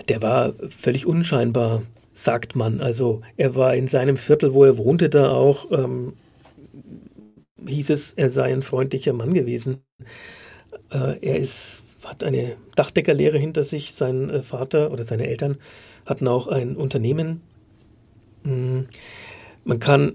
Der 0.08 0.20
war 0.20 0.52
völlig 0.68 1.06
unscheinbar, 1.06 1.82
sagt 2.12 2.54
man. 2.54 2.82
Also 2.82 3.22
er 3.38 3.54
war 3.54 3.74
in 3.74 3.88
seinem 3.88 4.18
Viertel, 4.18 4.52
wo 4.52 4.64
er 4.64 4.76
wohnte, 4.76 5.08
da 5.08 5.30
auch, 5.30 5.70
ähm, 5.70 6.12
hieß 7.66 7.88
es, 7.90 8.12
er 8.12 8.30
sei 8.30 8.52
ein 8.52 8.60
freundlicher 8.60 9.14
Mann 9.14 9.32
gewesen. 9.32 9.78
Äh, 10.90 11.16
er 11.22 11.38
ist 11.38 11.83
hat 12.04 12.24
eine 12.24 12.56
Dachdeckerlehre 12.76 13.38
hinter 13.38 13.62
sich. 13.62 13.92
Sein 13.92 14.30
äh, 14.30 14.42
Vater 14.42 14.92
oder 14.92 15.04
seine 15.04 15.26
Eltern 15.26 15.58
hatten 16.06 16.28
auch 16.28 16.48
ein 16.48 16.76
Unternehmen. 16.76 17.40
Hm, 18.44 18.86
man 19.64 19.78
kann 19.78 20.14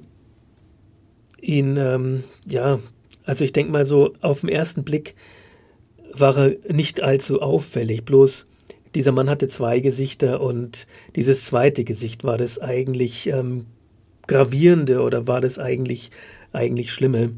ihn, 1.41 1.77
ähm, 1.77 2.23
ja, 2.45 2.79
also 3.25 3.43
ich 3.43 3.53
denke 3.53 3.71
mal 3.71 3.85
so, 3.85 4.13
auf 4.21 4.41
den 4.41 4.49
ersten 4.49 4.83
Blick 4.83 5.15
war 6.13 6.37
er 6.37 6.55
nicht 6.71 7.01
allzu 7.01 7.41
auffällig. 7.41 8.05
Bloß 8.05 8.47
dieser 8.95 9.11
Mann 9.11 9.29
hatte 9.29 9.47
zwei 9.47 9.79
Gesichter 9.79 10.41
und 10.41 10.87
dieses 11.15 11.45
zweite 11.45 11.83
Gesicht 11.83 12.23
war 12.23 12.37
das 12.37 12.59
eigentlich 12.59 13.27
ähm, 13.27 13.67
gravierende 14.27 15.01
oder 15.01 15.27
war 15.27 15.41
das 15.41 15.59
eigentlich 15.59 16.11
eigentlich 16.51 16.91
schlimme. 16.91 17.33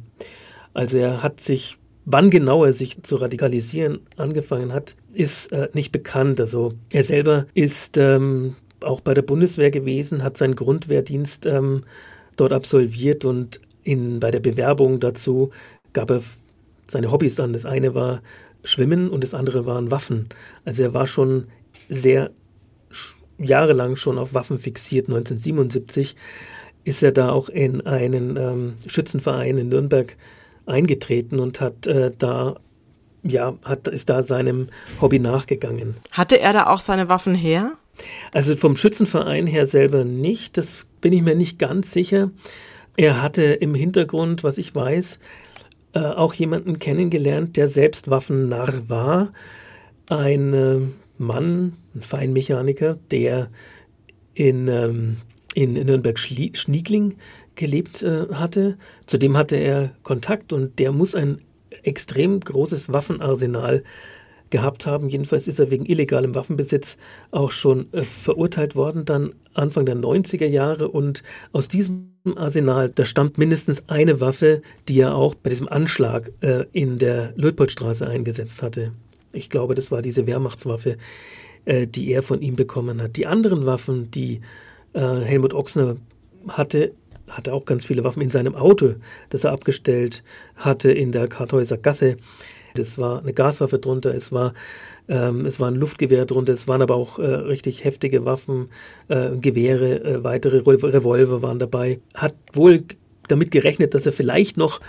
Also 0.73 0.97
er 0.97 1.21
hat 1.21 1.41
sich 1.41 1.77
Wann 2.05 2.29
genau 2.29 2.65
er 2.65 2.73
sich 2.73 3.03
zu 3.03 3.17
radikalisieren 3.17 3.99
angefangen 4.17 4.73
hat, 4.73 4.95
ist 5.13 5.51
äh, 5.51 5.69
nicht 5.73 5.91
bekannt. 5.91 6.39
Also 6.39 6.73
er 6.91 7.03
selber 7.03 7.45
ist 7.53 7.97
ähm, 7.97 8.55
auch 8.81 9.01
bei 9.01 9.13
der 9.13 9.21
Bundeswehr 9.21 9.71
gewesen, 9.71 10.23
hat 10.23 10.37
seinen 10.37 10.55
Grundwehrdienst 10.55 11.45
ähm, 11.45 11.83
dort 12.35 12.53
absolviert 12.53 13.25
und 13.25 13.61
in, 13.83 14.19
bei 14.19 14.31
der 14.31 14.39
Bewerbung 14.39 14.99
dazu 14.99 15.51
gab 15.93 16.09
er 16.09 16.21
seine 16.87 17.11
Hobbys 17.11 17.39
an. 17.39 17.53
Das 17.53 17.65
eine 17.65 17.93
war 17.93 18.21
Schwimmen 18.63 19.09
und 19.09 19.23
das 19.23 19.33
andere 19.33 19.65
waren 19.65 19.91
Waffen. 19.91 20.29
Also 20.65 20.83
er 20.83 20.93
war 20.93 21.07
schon 21.07 21.47
sehr 21.89 22.31
jahrelang 23.37 23.95
schon 23.95 24.17
auf 24.17 24.33
Waffen 24.33 24.57
fixiert. 24.57 25.07
1977 25.07 26.15
ist 26.83 27.03
er 27.03 27.11
da 27.11 27.31
auch 27.31 27.49
in 27.49 27.81
einen 27.81 28.37
ähm, 28.37 28.73
Schützenverein 28.87 29.57
in 29.57 29.69
Nürnberg 29.69 30.15
eingetreten 30.65 31.39
und 31.39 31.61
hat 31.61 31.87
äh, 31.87 32.11
da 32.17 32.55
ja, 33.23 33.55
hat, 33.63 33.87
ist 33.87 34.09
da 34.09 34.23
seinem 34.23 34.69
Hobby 34.99 35.19
nachgegangen. 35.19 35.95
Hatte 36.11 36.39
er 36.39 36.53
da 36.53 36.67
auch 36.67 36.79
seine 36.79 37.09
Waffen 37.09 37.35
her? 37.35 37.73
Also 38.33 38.55
vom 38.55 38.75
Schützenverein 38.75 39.45
her 39.45 39.67
selber 39.67 40.03
nicht, 40.03 40.57
das 40.57 40.85
bin 41.01 41.13
ich 41.13 41.21
mir 41.21 41.35
nicht 41.35 41.59
ganz 41.59 41.91
sicher. 41.91 42.31
Er 42.97 43.21
hatte 43.21 43.43
im 43.43 43.75
Hintergrund, 43.75 44.43
was 44.43 44.57
ich 44.57 44.73
weiß, 44.73 45.19
äh, 45.93 45.99
auch 45.99 46.33
jemanden 46.33 46.79
kennengelernt, 46.79 47.57
der 47.57 47.67
selbst 47.67 48.09
Waffennarr 48.09 48.89
war. 48.89 49.33
Ein 50.09 50.53
äh, 50.53 50.79
Mann, 51.17 51.73
ein 51.95 52.01
Feinmechaniker, 52.01 52.97
der 53.11 53.49
in, 54.33 54.67
ähm, 54.67 55.17
in 55.53 55.73
Nürnberg-Schniegling 55.73 57.17
gelebt 57.61 58.01
äh, 58.01 58.25
hatte. 58.33 58.77
Zudem 59.05 59.37
hatte 59.37 59.55
er 59.55 59.91
Kontakt 60.01 60.51
und 60.51 60.79
der 60.79 60.91
muss 60.91 61.13
ein 61.13 61.41
extrem 61.83 62.39
großes 62.39 62.91
Waffenarsenal 62.91 63.83
gehabt 64.49 64.87
haben. 64.87 65.09
Jedenfalls 65.09 65.47
ist 65.47 65.59
er 65.59 65.69
wegen 65.69 65.85
illegalem 65.85 66.33
Waffenbesitz 66.33 66.97
auch 67.29 67.51
schon 67.51 67.93
äh, 67.93 68.01
verurteilt 68.01 68.75
worden, 68.75 69.05
dann 69.05 69.35
Anfang 69.53 69.85
der 69.85 69.95
90er 69.95 70.47
Jahre. 70.47 70.87
Und 70.89 71.21
aus 71.51 71.67
diesem 71.67 72.15
Arsenal, 72.35 72.89
da 72.89 73.05
stammt 73.05 73.37
mindestens 73.37 73.87
eine 73.87 74.19
Waffe, 74.19 74.63
die 74.89 74.99
er 74.99 75.13
auch 75.13 75.35
bei 75.35 75.51
diesem 75.51 75.67
Anschlag 75.69 76.31
äh, 76.41 76.65
in 76.71 76.97
der 76.97 77.33
Luitpoldstraße 77.35 78.07
eingesetzt 78.07 78.63
hatte. 78.63 78.91
Ich 79.33 79.51
glaube, 79.51 79.75
das 79.75 79.91
war 79.91 80.01
diese 80.01 80.25
Wehrmachtswaffe, 80.25 80.97
äh, 81.65 81.85
die 81.85 82.11
er 82.11 82.23
von 82.23 82.41
ihm 82.41 82.55
bekommen 82.55 83.03
hat. 83.03 83.17
Die 83.17 83.27
anderen 83.27 83.67
Waffen, 83.67 84.09
die 84.09 84.41
äh, 84.93 84.99
Helmut 84.99 85.53
Ochsner 85.53 85.97
hatte, 86.47 86.93
hatte 87.31 87.53
auch 87.53 87.65
ganz 87.65 87.85
viele 87.85 88.03
Waffen 88.03 88.21
in 88.21 88.29
seinem 88.29 88.55
Auto, 88.55 88.95
das 89.29 89.43
er 89.43 89.51
abgestellt 89.51 90.23
hatte 90.55 90.91
in 90.91 91.11
der 91.11 91.27
Karthäuser 91.27 91.77
Gasse. 91.77 92.17
Das 92.75 92.97
war 92.97 93.19
eine 93.19 93.33
Gaswaffe 93.33 93.79
drunter, 93.79 94.13
es 94.13 94.31
war, 94.31 94.53
ähm, 95.09 95.45
es 95.45 95.59
war 95.59 95.69
ein 95.69 95.75
Luftgewehr 95.75 96.25
drunter, 96.25 96.53
es 96.53 96.67
waren 96.67 96.81
aber 96.81 96.95
auch 96.95 97.19
äh, 97.19 97.25
richtig 97.25 97.83
heftige 97.83 98.23
Waffen, 98.23 98.69
äh, 99.09 99.31
Gewehre, 99.37 100.03
äh, 100.03 100.23
weitere 100.23 100.59
Revolver 100.59 101.41
waren 101.41 101.59
dabei. 101.59 101.99
Hat 102.13 102.35
wohl 102.53 102.83
damit 103.27 103.51
gerechnet, 103.51 103.93
dass 103.93 104.05
er 104.05 104.13
vielleicht 104.13 104.57
noch 104.57 104.79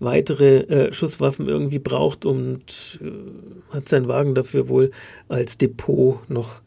weitere 0.00 0.58
äh, 0.62 0.92
Schusswaffen 0.92 1.48
irgendwie 1.48 1.78
braucht 1.78 2.24
und 2.26 2.98
äh, 3.02 3.74
hat 3.74 3.88
seinen 3.88 4.08
Wagen 4.08 4.34
dafür 4.34 4.68
wohl 4.68 4.90
als 5.28 5.58
Depot 5.58 6.18
noch 6.28 6.60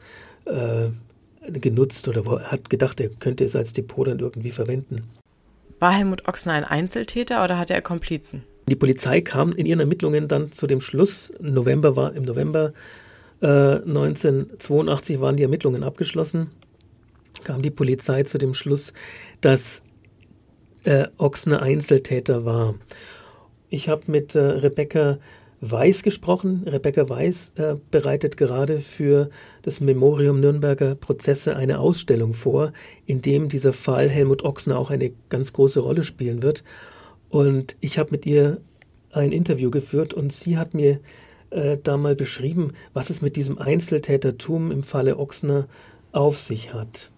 äh, 0.46 0.89
genutzt 1.52 2.08
oder 2.08 2.52
hat 2.52 2.70
gedacht, 2.70 3.00
er 3.00 3.10
könnte 3.10 3.44
es 3.44 3.56
als 3.56 3.74
Depot 3.74 4.08
dann 4.08 4.20
irgendwie 4.20 4.52
verwenden. 4.52 5.04
War 5.80 5.94
Helmut 5.94 6.28
Ochsner 6.28 6.54
ein 6.54 6.64
Einzeltäter 6.64 7.44
oder 7.44 7.58
hatte 7.58 7.74
er 7.74 7.82
Komplizen? 7.82 8.44
Die 8.68 8.75
Polizei 8.75 9.22
kam 9.22 9.52
in 9.52 9.66
ihren 9.66 9.80
Ermittlungen 9.80 10.28
dann 10.28 10.52
zu 10.52 10.66
dem 10.68 10.82
Schluss, 10.82 11.32
November 11.40 11.96
war, 11.96 12.14
im 12.16 12.24
November 12.24 12.74
äh, 13.42 13.48
1982 13.48 15.20
waren 15.20 15.36
die 15.36 15.44
Ermittlungen 15.44 15.84
abgeschlossen, 15.84 16.50
kam 17.44 17.62
die 17.62 17.70
Polizei 17.70 18.24
zu 18.24 18.38
dem 18.38 18.54
Schluss, 18.54 18.94
dass 19.42 19.84
äh, 20.84 21.08
Ochsner 21.18 21.62
Einzeltäter 21.62 22.46
war. 22.46 22.75
Ich 23.70 23.90
habe 23.90 24.04
mit 24.08 24.36
äh, 24.36 24.40
Rebecca 24.40 25.18
Weiß 25.72 26.03
gesprochen. 26.03 26.63
Rebecca 26.67 27.10
Weiß 27.10 27.53
äh, 27.55 27.75
bereitet 27.89 28.38
gerade 28.38 28.79
für 28.79 29.29
das 29.63 29.81
Memorium 29.81 30.39
Nürnberger 30.39 30.95
Prozesse 30.95 31.55
eine 31.55 31.79
Ausstellung 31.79 32.34
vor, 32.34 32.72
in 33.05 33.22
dem 33.22 33.50
dieser 33.50 33.74
Fall 33.74 34.07
Helmut 34.10 34.43
Ochsner 34.43 34.77
auch 34.77 34.91
eine 34.91 35.12
ganz 35.29 35.53
große 35.53 35.79
Rolle 35.79 36.03
spielen 36.03 36.43
wird. 36.43 36.63
Und 37.29 37.75
ich 37.81 37.98
habe 37.98 38.12
mit 38.12 38.25
ihr 38.25 38.60
ein 39.12 39.31
Interview 39.31 39.72
geführt 39.72 40.13
und 40.13 40.31
sie 40.31 40.57
hat 40.57 40.74
mir 40.74 41.00
äh, 41.50 41.77
da 41.81 41.98
mal 41.98 42.15
beschrieben, 42.15 42.74
was 42.93 43.10
es 43.10 43.22
mit 43.22 43.36
diesem 43.36 43.57
Einzeltätertum 43.57 44.72
im 44.72 44.84
Falle 44.84 45.17
Ochsner 45.17 45.67
auf 46.12 46.39
sich 46.39 46.74
hat 46.74 47.12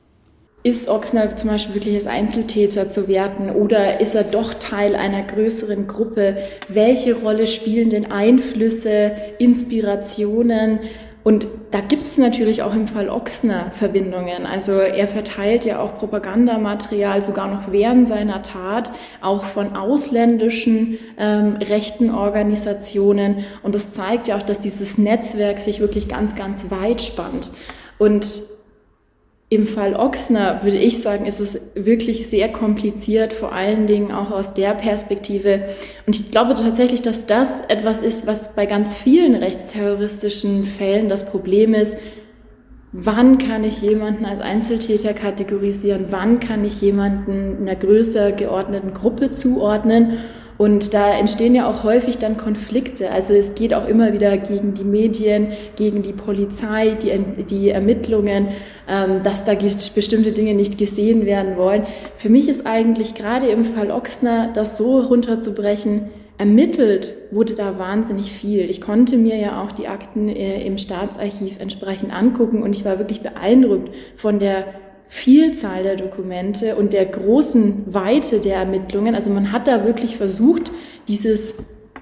ist 0.68 0.90
Ochsner 0.90 1.34
zum 1.34 1.50
Beispiel 1.50 1.76
wirklich 1.76 1.96
als 1.96 2.08
Einzeltäter 2.08 2.90
zu 2.90 3.08
werten 3.08 3.50
oder 3.50 4.02
ist 4.02 4.16
er 4.16 4.26
doch 4.26 4.54
Teil 4.54 4.98
einer 4.98 5.24
größeren 5.24 5.88
Gruppe? 5.88 6.38
Welche 6.68 7.16
Rolle 7.16 7.48
spielen 7.48 7.90
denn 7.90 8.12
Einflüsse, 8.12 9.14
Inspirationen? 9.40 10.80
Und 11.24 11.48
da 11.72 11.80
gibt 11.80 12.08
es 12.08 12.18
natürlich 12.18 12.64
auch 12.64 12.74
im 12.74 12.90
Fall 12.90 13.10
Ochsner 13.10 13.72
Verbindungen. 13.72 14.46
Also 14.46 14.74
er 14.74 15.08
verteilt 15.08 15.64
ja 15.64 15.80
auch 15.80 15.98
Propagandamaterial 16.00 17.22
sogar 17.22 17.48
noch 17.48 17.72
während 17.72 18.06
seiner 18.06 18.42
Tat, 18.42 18.92
auch 19.22 19.46
von 19.46 19.76
ausländischen 19.78 20.98
ähm, 21.18 21.58
rechten 21.62 22.14
Organisationen. 22.14 23.46
Und 23.64 23.74
das 23.74 23.94
zeigt 23.94 24.28
ja 24.28 24.38
auch, 24.38 24.44
dass 24.44 24.60
dieses 24.60 24.98
Netzwerk 24.98 25.60
sich 25.60 25.80
wirklich 25.80 26.10
ganz, 26.10 26.36
ganz 26.36 26.72
weit 26.72 27.02
spannt. 27.02 27.52
Und 27.98 28.57
im 29.50 29.66
Fall 29.66 29.96
Ochsner 29.96 30.62
würde 30.64 30.78
ich 30.78 31.02
sagen, 31.02 31.26
ist 31.26 31.40
es 31.40 31.62
wirklich 31.74 32.28
sehr 32.28 32.50
kompliziert, 32.50 33.32
vor 33.32 33.54
allen 33.54 33.88
Dingen 33.88 34.12
auch 34.12 34.32
aus 34.32 34.54
der 34.54 34.74
Perspektive. 34.74 35.62
Und 36.06 36.20
ich 36.20 36.32
glaube 36.32 36.56
tatsächlich, 36.56 37.02
dass 37.02 37.26
das 37.28 37.62
etwas 37.70 38.02
ist, 38.02 38.28
was 38.28 38.54
bei 38.56 38.66
ganz 38.66 38.94
vielen 38.94 39.36
rechtsterroristischen 39.36 40.66
Fällen 40.66 41.08
das 41.08 41.26
Problem 41.26 41.74
ist. 41.74 41.96
Wann 42.92 43.38
kann 43.38 43.64
ich 43.64 43.82
jemanden 43.82 44.26
als 44.26 44.42
Einzeltäter 44.42 45.14
kategorisieren? 45.14 46.08
Wann 46.10 46.42
kann 46.42 46.66
ich 46.66 46.82
jemanden 46.82 47.58
einer 47.62 47.76
größer 47.76 48.34
geordneten 48.34 48.94
Gruppe 48.94 49.32
zuordnen? 49.32 50.18
Und 50.58 50.94
da 50.94 51.12
entstehen 51.12 51.54
ja 51.54 51.70
auch 51.70 51.84
häufig 51.84 52.18
dann 52.18 52.38
Konflikte. 52.38 53.12
Also 53.12 53.34
es 53.34 53.54
geht 53.56 53.74
auch 53.74 53.88
immer 53.88 54.14
wieder 54.14 54.38
gegen 54.38 54.74
die 54.74 54.84
Medien, 54.84 55.54
gegen 55.76 56.02
die 56.02 56.14
Polizei, 56.14 56.98
die, 57.02 57.44
die 57.44 57.70
Ermittlungen, 57.70 58.50
ähm, 58.88 59.22
dass 59.24 59.44
da 59.44 59.54
bestimmte 59.54 60.32
Dinge 60.32 60.54
nicht 60.56 60.78
gesehen 60.78 61.26
werden 61.26 61.58
wollen. 61.58 61.86
Für 62.16 62.30
mich 62.30 62.50
ist 62.50 62.66
eigentlich 62.66 63.14
gerade 63.14 63.48
im 63.48 63.66
Fall 63.66 63.92
Ochsner 63.92 64.50
das 64.54 64.78
so 64.78 65.00
runterzubrechen, 65.00 66.10
ermittelt 66.38 67.14
wurde 67.32 67.56
da 67.56 67.80
wahnsinnig 67.80 68.32
viel. 68.32 68.70
Ich 68.70 68.80
konnte 68.80 69.18
mir 69.18 69.38
ja 69.38 69.64
auch 69.64 69.72
die 69.72 69.88
Akten 69.88 70.30
äh, 70.30 70.62
im 70.66 70.78
Staatsarchiv 70.78 71.60
entsprechend 71.60 72.14
angucken 72.14 72.62
und 72.62 72.74
ich 72.74 72.86
war 72.86 73.00
wirklich 73.00 73.22
beeindruckt 73.22 73.94
von 74.16 74.40
der 74.40 74.66
Vielzahl 75.08 75.84
der 75.84 75.96
Dokumente 75.96 76.76
und 76.76 76.94
der 76.94 77.06
großen 77.06 77.84
Weite 77.94 78.40
der 78.40 78.58
Ermittlungen. 78.58 79.16
Also 79.16 79.30
man 79.30 79.52
hat 79.52 79.68
da 79.68 79.86
wirklich 79.86 80.18
versucht, 80.18 80.72
dieses 81.08 81.54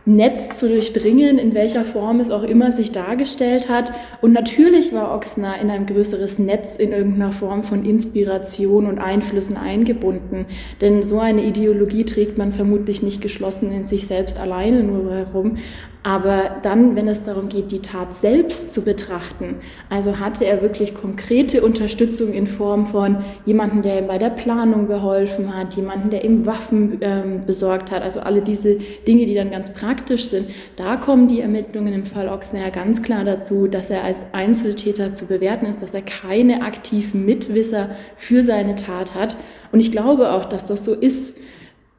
Netz 0.06 0.60
zu 0.60 0.70
durchdringen, 0.70 1.40
in 1.40 1.56
welcher 1.56 1.84
Form 1.84 2.20
es 2.20 2.30
auch 2.30 2.44
immer 2.44 2.72
sich 2.72 2.92
dargestellt 2.92 3.70
hat. 3.70 3.92
Und 4.22 4.34
natürlich 4.34 4.94
war 4.94 5.14
Oxner 5.14 5.60
in 5.60 5.72
ein 5.72 5.88
größeres 5.88 6.38
Netz 6.38 6.76
in 6.76 6.92
irgendeiner 6.92 7.32
Form 7.32 7.64
von 7.64 7.84
Inspiration 7.84 8.86
und 8.86 9.00
Einflüssen 9.00 9.58
eingebunden. 9.58 10.46
Denn 10.80 11.04
so 11.04 11.20
eine 11.20 11.44
Ideologie 11.44 12.06
trägt 12.06 12.38
man 12.38 12.52
vermutlich 12.52 13.02
nicht 13.02 13.22
geschlossen 13.22 13.72
in 13.72 13.86
sich 13.86 14.06
selbst 14.06 14.40
alleine 14.40 14.84
nur 14.84 15.12
herum. 15.12 15.58
Aber 16.04 16.58
dann, 16.62 16.96
wenn 16.96 17.08
es 17.08 17.24
darum 17.24 17.50
geht, 17.50 17.72
die 17.72 17.80
Tat 17.80 18.14
selbst 18.14 18.72
zu 18.72 18.84
betrachten, 18.84 19.56
also 19.90 20.20
hatte 20.20 20.46
er 20.46 20.62
wirklich 20.62 20.94
konkrete 20.94 21.64
Unterstützung 21.64 22.32
in 22.32 22.46
Form 22.46 22.86
von 22.86 23.26
jemanden, 23.44 23.82
der 23.82 23.98
ihm 23.98 24.08
bei 24.08 24.20
der 24.20 24.30
Planung 24.30 24.88
geholfen 24.88 25.58
hat, 25.58 25.74
jemanden, 25.74 26.12
der 26.12 26.24
ihm 26.24 26.46
Waffen 26.46 27.00
ähm, 27.02 27.40
besorgt 27.48 27.90
hat, 27.90 28.04
also 28.04 28.20
alle 28.20 28.44
diese 28.44 28.78
Dinge, 29.08 29.26
die 29.26 29.34
dann 29.34 29.50
ganz 29.50 29.74
praktisch 29.74 29.95
sind, 30.30 30.50
da 30.76 30.98
kommen 30.98 31.28
die 31.28 31.42
Ermittlungen 31.42 31.94
im 31.94 32.06
Fall 32.06 32.30
Oxner 32.30 32.72
ganz 32.72 33.02
klar 33.02 33.24
dazu, 33.24 33.68
dass 33.68 33.90
er 33.90 34.04
als 34.04 34.22
Einzeltäter 34.32 35.14
zu 35.14 35.26
bewerten 35.26 35.66
ist, 35.66 35.82
dass 35.82 35.94
er 35.94 36.02
keine 36.02 36.62
aktiven 36.64 37.26
Mitwisser 37.26 37.90
für 38.16 38.44
seine 38.44 38.76
Tat 38.76 39.16
hat. 39.16 39.36
Und 39.72 39.80
ich 39.80 39.92
glaube 39.92 40.32
auch, 40.32 40.46
dass 40.46 40.66
das 40.66 40.86
so 40.86 40.94
ist, 40.94 41.38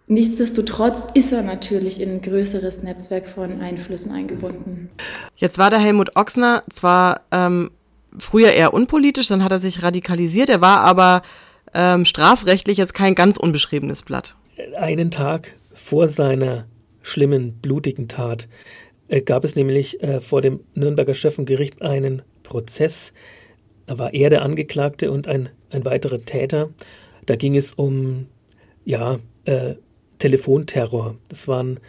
Nichtsdestotrotz 0.08 1.08
ist 1.14 1.32
er 1.32 1.42
natürlich 1.42 2.00
in 2.00 2.10
ein 2.10 2.22
größeres 2.22 2.84
Netzwerk 2.84 3.26
von 3.26 3.60
Einflüssen 3.60 4.12
eingebunden. 4.12 4.88
Jetzt 5.34 5.58
war 5.58 5.68
der 5.68 5.80
Helmut 5.80 6.14
Ochsner 6.14 6.62
zwar 6.70 7.22
ähm, 7.32 7.72
früher 8.16 8.52
eher 8.52 8.72
unpolitisch, 8.72 9.26
dann 9.26 9.42
hat 9.42 9.50
er 9.50 9.58
sich 9.58 9.82
radikalisiert, 9.82 10.48
er 10.48 10.60
war 10.60 10.82
aber 10.82 11.22
ähm, 11.74 12.04
strafrechtlich 12.04 12.78
jetzt 12.78 12.94
kein 12.94 13.16
ganz 13.16 13.36
unbeschriebenes 13.36 14.02
Blatt. 14.02 14.36
Einen 14.78 15.10
Tag 15.10 15.54
vor 15.74 16.08
seiner 16.08 16.66
schlimmen, 17.06 17.58
blutigen 17.62 18.08
Tat 18.08 18.48
äh, 19.08 19.20
gab 19.20 19.44
es 19.44 19.56
nämlich 19.56 20.02
äh, 20.02 20.20
vor 20.20 20.42
dem 20.42 20.60
Nürnberger 20.74 21.14
Schöffengericht 21.14 21.82
einen 21.82 22.22
Prozess. 22.42 23.12
Da 23.86 23.98
war 23.98 24.12
er 24.14 24.30
der 24.30 24.42
Angeklagte 24.42 25.10
und 25.10 25.28
ein, 25.28 25.48
ein 25.70 25.84
weiterer 25.84 26.18
Täter. 26.18 26.70
Da 27.24 27.36
ging 27.36 27.56
es 27.56 27.72
um 27.72 28.26
ja, 28.84 29.18
äh, 29.44 29.74
Telefonterror. 30.18 31.16
Das 31.28 31.46
waren 31.48 31.80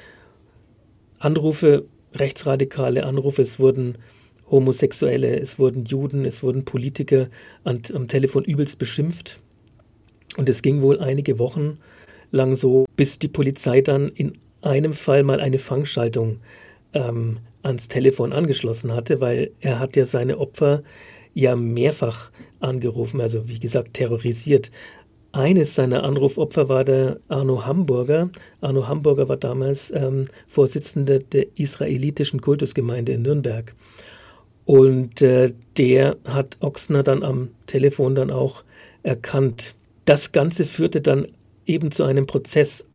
Anrufe, 1.20 1.86
rechtsradikale 2.14 3.06
Anrufe, 3.06 3.42
es 3.42 3.60
wurden 3.60 3.98
Homosexuelle, 4.50 5.40
es 5.40 5.60
wurden 5.60 5.86
Juden, 5.86 6.26
es 6.26 6.44
wurden 6.44 6.66
Politiker 6.66 7.28
an, 7.64 7.82
am 7.94 8.08
Telefon 8.08 8.44
übelst 8.44 8.80
beschimpft. 8.80 9.40
Und 10.38 10.48
es 10.50 10.62
ging 10.62 10.82
wohl 10.82 11.00
einige 11.00 11.40
Wochen 11.40 11.80
lang 12.30 12.56
so, 12.56 12.86
bis 12.96 13.20
die 13.20 13.28
Polizei 13.28 13.82
dann 13.82 14.10
in 14.10 14.38
einem 14.68 14.94
Fall 14.94 15.24
mal 15.24 15.40
eine 15.40 15.60
Fangschaltung 15.60 16.40
ähm, 16.94 17.40
ans 17.64 17.88
Telefon 17.88 18.34
angeschlossen 18.34 18.94
hatte, 18.94 19.20
weil 19.20 19.52
er 19.60 19.80
hat 19.80 19.96
ja 19.96 20.06
seine 20.06 20.38
Opfer 20.38 20.84
ja 21.34 21.56
mehrfach 21.56 22.32
angerufen, 22.60 23.22
also 23.22 23.48
wie 23.48 23.60
gesagt 23.60 23.94
terrorisiert. 23.94 24.72
Eines 25.32 25.76
seiner 25.76 26.04
Anrufopfer 26.04 26.70
war 26.70 26.84
der 26.84 27.20
Arno 27.28 27.66
Hamburger. 27.66 28.32
Arno 28.62 28.88
Hamburger 28.88 29.30
war 29.30 29.38
damals 29.38 29.92
ähm, 29.92 30.26
Vorsitzender 30.48 31.20
der 31.20 31.46
israelitischen 31.56 32.42
Kultusgemeinde 32.42 33.12
in 33.12 33.22
Nürnberg. 33.22 33.76
Und 34.66 35.22
äh, 35.22 35.54
der 35.78 36.18
hat 36.26 36.58
Ochsner 36.60 37.04
dann 37.04 37.24
am 37.24 37.50
Telefon 37.68 38.16
dann 38.16 38.32
auch 38.32 38.64
erkannt. 39.04 39.76
Das 40.06 40.32
Ganze 40.32 40.66
führte 40.66 41.02
dann 41.02 41.28
eben 41.66 41.92
zu 41.92 42.04
einem 42.04 42.26
Prozess. 42.26 42.90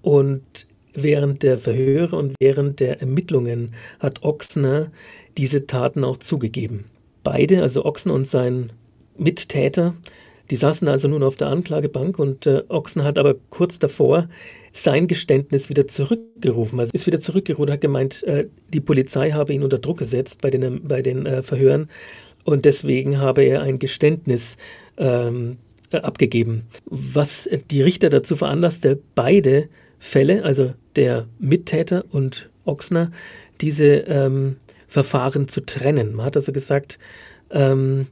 Und 0.00 0.67
während 1.02 1.42
der 1.42 1.58
Verhöre 1.58 2.16
und 2.16 2.34
während 2.40 2.80
der 2.80 3.00
Ermittlungen 3.00 3.74
hat 4.00 4.22
Ochsner 4.22 4.90
diese 5.36 5.66
Taten 5.66 6.04
auch 6.04 6.18
zugegeben. 6.18 6.84
Beide, 7.22 7.62
also 7.62 7.84
Ochsner 7.84 8.14
und 8.14 8.26
sein 8.26 8.72
Mittäter, 9.16 9.94
die 10.50 10.56
saßen 10.56 10.88
also 10.88 11.08
nun 11.08 11.22
auf 11.22 11.36
der 11.36 11.48
Anklagebank 11.48 12.18
und 12.18 12.46
äh, 12.46 12.62
Ochsen 12.68 13.04
hat 13.04 13.18
aber 13.18 13.34
kurz 13.50 13.78
davor 13.78 14.28
sein 14.72 15.08
Geständnis 15.08 15.68
wieder 15.68 15.88
zurückgerufen. 15.88 16.80
Also 16.80 16.92
ist 16.94 17.06
wieder 17.06 17.20
zurückgerufen, 17.20 17.72
hat 17.72 17.80
gemeint, 17.80 18.22
äh, 18.24 18.46
die 18.72 18.80
Polizei 18.80 19.32
habe 19.32 19.52
ihn 19.52 19.62
unter 19.62 19.78
Druck 19.78 19.98
gesetzt 19.98 20.40
bei 20.40 20.50
den, 20.50 20.86
bei 20.86 21.02
den 21.02 21.26
äh, 21.26 21.42
Verhören 21.42 21.88
und 22.44 22.64
deswegen 22.64 23.18
habe 23.18 23.42
er 23.42 23.60
ein 23.62 23.78
Geständnis 23.78 24.56
ähm, 24.96 25.58
äh, 25.90 25.98
abgegeben. 25.98 26.62
Was 26.86 27.48
die 27.70 27.82
Richter 27.82 28.08
dazu 28.08 28.36
veranlasste, 28.36 29.00
beide 29.14 29.68
Fälle, 29.98 30.44
also 30.44 30.74
der 30.96 31.26
Mittäter 31.38 32.04
und 32.10 32.50
Ochsner, 32.64 33.10
diese 33.60 33.86
ähm, 33.86 34.56
Verfahren 34.86 35.48
zu 35.48 35.64
trennen. 35.64 36.14
Man 36.14 36.26
hat 36.26 36.36
also 36.36 36.52
gesagt, 36.52 36.98
ähm, 37.50 38.06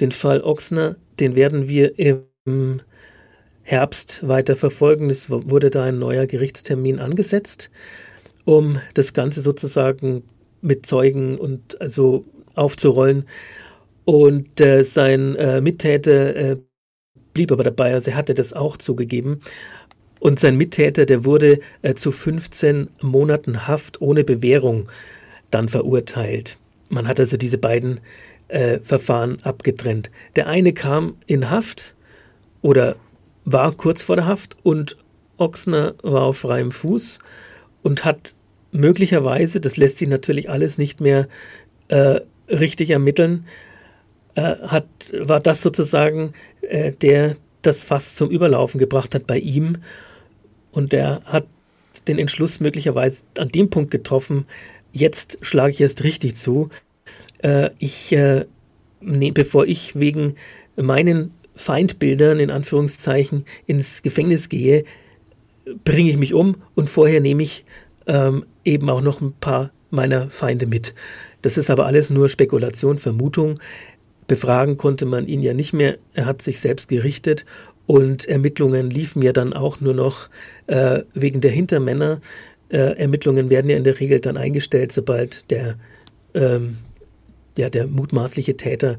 den 0.00 0.12
Fall 0.12 0.42
Ochsner 0.42 0.96
den 1.20 1.36
werden 1.36 1.68
wir 1.68 1.98
im 1.98 2.80
Herbst 3.62 4.26
weiter 4.26 4.56
verfolgen. 4.56 5.10
Es 5.10 5.30
wurde 5.30 5.70
da 5.70 5.84
ein 5.84 5.98
neuer 5.98 6.26
Gerichtstermin 6.26 7.00
angesetzt, 7.00 7.70
um 8.44 8.78
das 8.94 9.12
Ganze 9.12 9.40
sozusagen 9.42 10.24
mit 10.60 10.86
Zeugen 10.86 11.38
und 11.38 11.80
also 11.80 12.24
aufzurollen. 12.54 13.26
Und 14.04 14.60
äh, 14.60 14.82
sein 14.82 15.34
äh, 15.36 15.60
Mittäter 15.60 16.36
äh, 16.36 16.56
blieb 17.32 17.50
aber 17.52 17.64
dabei, 17.64 17.94
also 17.94 18.10
er 18.10 18.16
hatte 18.16 18.34
das 18.34 18.52
auch 18.52 18.76
zugegeben. 18.76 19.40
Und 20.24 20.40
sein 20.40 20.56
Mittäter, 20.56 21.04
der 21.04 21.26
wurde 21.26 21.60
äh, 21.82 21.92
zu 21.96 22.10
15 22.10 22.88
Monaten 23.02 23.68
Haft 23.68 24.00
ohne 24.00 24.24
Bewährung 24.24 24.88
dann 25.50 25.68
verurteilt. 25.68 26.56
Man 26.88 27.06
hat 27.06 27.20
also 27.20 27.36
diese 27.36 27.58
beiden 27.58 28.00
äh, 28.48 28.78
Verfahren 28.78 29.42
abgetrennt. 29.42 30.10
Der 30.34 30.46
eine 30.46 30.72
kam 30.72 31.16
in 31.26 31.50
Haft 31.50 31.94
oder 32.62 32.96
war 33.44 33.72
kurz 33.72 34.00
vor 34.02 34.16
der 34.16 34.24
Haft 34.24 34.56
und 34.62 34.96
Ochsner 35.36 35.94
war 36.02 36.22
auf 36.22 36.38
freiem 36.38 36.72
Fuß 36.72 37.18
und 37.82 38.06
hat 38.06 38.34
möglicherweise, 38.72 39.60
das 39.60 39.76
lässt 39.76 39.98
sich 39.98 40.08
natürlich 40.08 40.48
alles 40.48 40.78
nicht 40.78 41.02
mehr 41.02 41.28
äh, 41.88 42.20
richtig 42.48 42.88
ermitteln, 42.88 43.44
äh, 44.36 44.56
hat, 44.62 44.86
war 45.12 45.40
das 45.40 45.60
sozusagen 45.60 46.32
äh, 46.62 46.92
der 46.92 47.36
das 47.60 47.84
Fass 47.84 48.14
zum 48.14 48.30
Überlaufen 48.30 48.78
gebracht 48.78 49.14
hat 49.14 49.26
bei 49.26 49.36
ihm 49.36 49.76
und 50.74 50.92
der 50.92 51.22
hat 51.24 51.46
den 52.08 52.18
Entschluss 52.18 52.60
möglicherweise 52.60 53.24
an 53.38 53.48
dem 53.48 53.70
Punkt 53.70 53.90
getroffen, 53.90 54.46
jetzt 54.92 55.38
schlage 55.40 55.72
ich 55.72 55.80
erst 55.80 56.02
richtig 56.04 56.34
zu, 56.34 56.68
äh, 57.42 57.70
ich, 57.78 58.12
äh, 58.12 58.44
ne, 59.00 59.30
bevor 59.32 59.66
ich 59.66 59.98
wegen 59.98 60.34
meinen 60.76 61.32
Feindbildern 61.54 62.40
in 62.40 62.50
Anführungszeichen 62.50 63.44
ins 63.66 64.02
Gefängnis 64.02 64.48
gehe, 64.48 64.84
bringe 65.84 66.10
ich 66.10 66.16
mich 66.16 66.34
um 66.34 66.56
und 66.74 66.90
vorher 66.90 67.20
nehme 67.20 67.44
ich 67.44 67.64
ähm, 68.06 68.44
eben 68.64 68.90
auch 68.90 69.00
noch 69.00 69.20
ein 69.20 69.32
paar 69.32 69.70
meiner 69.90 70.28
Feinde 70.30 70.66
mit. 70.66 70.94
Das 71.42 71.56
ist 71.56 71.70
aber 71.70 71.86
alles 71.86 72.10
nur 72.10 72.28
Spekulation, 72.28 72.98
Vermutung. 72.98 73.60
Befragen 74.26 74.76
konnte 74.76 75.06
man 75.06 75.28
ihn 75.28 75.42
ja 75.42 75.54
nicht 75.54 75.72
mehr. 75.72 75.98
Er 76.14 76.26
hat 76.26 76.42
sich 76.42 76.58
selbst 76.58 76.88
gerichtet 76.88 77.44
und 77.86 78.26
Ermittlungen 78.26 78.90
liefen 78.90 79.22
ja 79.22 79.32
dann 79.32 79.52
auch 79.52 79.80
nur 79.80 79.94
noch 79.94 80.28
äh, 80.66 81.02
wegen 81.12 81.40
der 81.40 81.50
Hintermänner. 81.50 82.20
Äh, 82.70 82.98
Ermittlungen 82.98 83.50
werden 83.50 83.70
ja 83.70 83.76
in 83.76 83.84
der 83.84 84.00
Regel 84.00 84.20
dann 84.20 84.36
eingestellt, 84.36 84.92
sobald 84.92 85.50
der 85.50 85.76
ähm, 86.34 86.78
ja, 87.56 87.70
der 87.70 87.86
mutmaßliche 87.86 88.56
Täter 88.56 88.98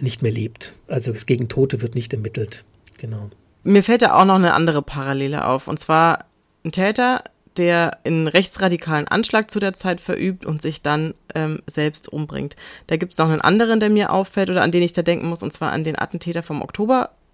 nicht 0.00 0.22
mehr 0.22 0.32
lebt. 0.32 0.74
Also 0.86 1.12
gegen 1.26 1.48
Tote 1.48 1.82
wird 1.82 1.94
nicht 1.94 2.12
ermittelt. 2.12 2.64
Genau. 2.98 3.30
Mir 3.62 3.82
fällt 3.82 4.02
da 4.02 4.14
auch 4.14 4.24
noch 4.24 4.36
eine 4.36 4.54
andere 4.54 4.82
Parallele 4.82 5.46
auf. 5.46 5.68
Und 5.68 5.78
zwar 5.78 6.26
ein 6.64 6.72
Täter, 6.72 7.22
der 7.56 7.98
einen 8.04 8.28
rechtsradikalen 8.28 9.08
Anschlag 9.08 9.50
zu 9.50 9.60
der 9.60 9.72
Zeit 9.72 10.00
verübt 10.00 10.44
und 10.44 10.62
sich 10.62 10.82
dann 10.82 11.14
ähm, 11.34 11.60
selbst 11.66 12.08
umbringt. 12.08 12.54
Da 12.86 12.96
gibt 12.96 13.12
es 13.12 13.18
noch 13.18 13.28
einen 13.28 13.40
anderen, 13.40 13.80
der 13.80 13.90
mir 13.90 14.12
auffällt 14.12 14.50
oder 14.50 14.62
an 14.62 14.72
den 14.72 14.82
ich 14.82 14.92
da 14.92 15.02
denken 15.02 15.28
muss, 15.28 15.42
und 15.42 15.52
zwar 15.52 15.72
an 15.72 15.84
den 15.84 15.98
Attentäter 15.98 16.42
vom 16.42 16.62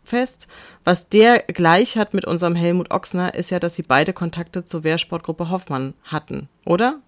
Oktoberfest. 0.04 0.46
Was 0.84 1.08
der 1.08 1.38
gleich 1.38 1.96
hat 1.96 2.14
mit 2.14 2.24
unserem 2.24 2.54
Helmut 2.54 2.90
Ochsner, 2.90 3.34
ist 3.34 3.50
ja, 3.50 3.58
dass 3.58 3.74
sie 3.74 3.82
beide 3.82 4.12
Kontakte 4.12 4.64
zur 4.64 4.84
Wehrsportgruppe 4.84 5.50
Hoffmann 5.50 5.94
hatten, 6.04 6.48
oder? 6.66 7.00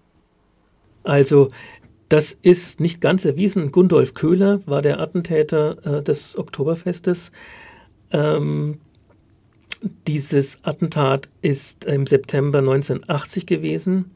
Also 1.03 1.51
das 2.09 2.37
ist 2.41 2.79
nicht 2.79 3.01
ganz 3.01 3.25
erwiesen. 3.25 3.71
Gundolf 3.71 4.13
Köhler 4.13 4.61
war 4.65 4.81
der 4.81 4.99
Attentäter 4.99 5.99
äh, 5.99 6.03
des 6.03 6.37
Oktoberfestes. 6.37 7.31
Ähm, 8.11 8.79
dieses 10.07 10.63
Attentat 10.63 11.29
ist 11.41 11.85
im 11.85 12.07
September 12.07 12.59
1980 12.59 13.45
gewesen. 13.45 14.11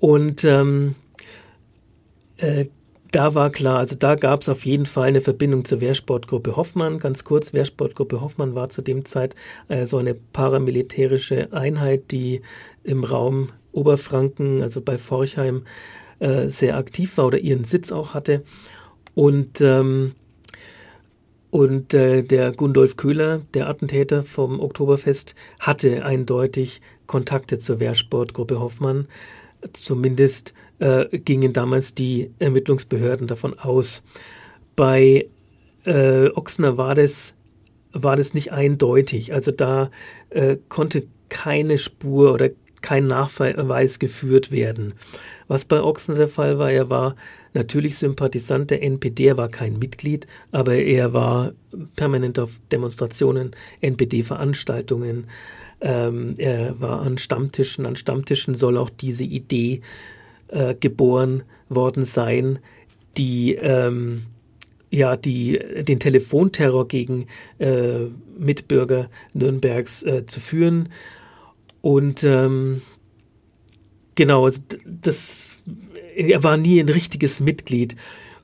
Und 0.00 0.44
ähm, 0.44 0.96
äh, 2.38 2.66
da 3.12 3.34
war 3.34 3.50
klar, 3.50 3.78
also 3.78 3.96
da 3.96 4.14
gab 4.14 4.42
es 4.42 4.48
auf 4.48 4.64
jeden 4.64 4.86
Fall 4.86 5.08
eine 5.08 5.20
Verbindung 5.20 5.64
zur 5.64 5.80
Wehrsportgruppe 5.80 6.56
Hoffmann. 6.56 6.98
Ganz 6.98 7.24
kurz, 7.24 7.52
Wehrsportgruppe 7.52 8.20
Hoffmann 8.20 8.54
war 8.54 8.70
zu 8.70 8.82
dem 8.82 9.04
Zeit 9.04 9.34
äh, 9.68 9.86
so 9.86 9.98
eine 9.98 10.14
paramilitärische 10.14 11.52
Einheit, 11.52 12.10
die 12.10 12.42
im 12.84 13.04
Raum 13.04 13.48
Oberfranken, 13.72 14.62
also 14.62 14.80
bei 14.80 14.98
Forchheim, 14.98 15.64
äh, 16.18 16.48
sehr 16.48 16.76
aktiv 16.76 17.16
war 17.16 17.26
oder 17.26 17.38
ihren 17.38 17.64
Sitz 17.64 17.92
auch 17.92 18.14
hatte. 18.14 18.42
Und 19.14 19.60
ähm, 19.60 20.12
und 21.50 21.94
äh, 21.94 22.22
der 22.22 22.52
Gundolf 22.52 22.96
Köhler, 22.96 23.40
der 23.54 23.68
Attentäter 23.68 24.22
vom 24.22 24.60
Oktoberfest, 24.60 25.34
hatte 25.58 26.04
eindeutig 26.04 26.80
Kontakte 27.06 27.58
zur 27.58 27.80
Wehrsportgruppe 27.80 28.60
Hoffmann. 28.60 29.08
Zumindest 29.72 30.54
äh, 30.80 31.18
gingen 31.18 31.52
damals 31.52 31.94
die 31.94 32.32
Ermittlungsbehörden 32.38 33.26
davon 33.26 33.58
aus. 33.58 34.02
Bei 34.74 35.28
äh, 35.84 36.28
Ochsner 36.30 36.76
war 36.76 36.94
das, 36.94 37.34
war 37.92 38.16
das 38.16 38.34
nicht 38.34 38.52
eindeutig. 38.52 39.32
Also 39.32 39.52
da 39.52 39.90
äh, 40.30 40.56
konnte 40.68 41.06
keine 41.28 41.78
Spur 41.78 42.32
oder 42.32 42.50
kein 42.80 43.06
Nachweis 43.06 43.98
geführt 43.98 44.50
werden. 44.50 44.94
Was 45.48 45.64
bei 45.64 45.82
Ochsner 45.82 46.14
der 46.14 46.28
Fall 46.28 46.58
war, 46.58 46.70
er 46.70 46.88
war 46.88 47.14
natürlich 47.52 47.98
Sympathisant 47.98 48.70
der 48.70 48.82
NPD, 48.82 49.26
er 49.26 49.36
war 49.36 49.48
kein 49.48 49.78
Mitglied, 49.78 50.26
aber 50.50 50.76
er 50.76 51.12
war 51.12 51.52
permanent 51.96 52.38
auf 52.38 52.58
Demonstrationen, 52.72 53.50
NPD-Veranstaltungen, 53.80 55.26
ähm, 55.80 56.34
er 56.38 56.80
war 56.80 57.00
an 57.02 57.18
Stammtischen, 57.18 57.86
an 57.86 57.96
Stammtischen 57.96 58.54
soll 58.54 58.76
auch 58.76 58.90
diese 58.90 59.24
Idee 59.24 59.82
äh, 60.50 60.74
geboren 60.74 61.42
worden 61.68 62.04
sein, 62.04 62.58
die 63.16 63.54
ähm, 63.54 64.22
ja 64.90 65.16
die 65.16 65.58
den 65.82 66.00
Telefonterror 66.00 66.88
gegen 66.88 67.26
äh, 67.58 68.06
Mitbürger 68.38 69.08
Nürnbergs 69.32 70.02
äh, 70.02 70.26
zu 70.26 70.40
führen 70.40 70.88
und 71.80 72.24
ähm, 72.24 72.82
genau 74.14 74.44
also 74.44 74.60
das 74.84 75.56
er 76.16 76.42
war 76.42 76.56
nie 76.56 76.80
ein 76.80 76.88
richtiges 76.88 77.40
Mitglied 77.40 77.96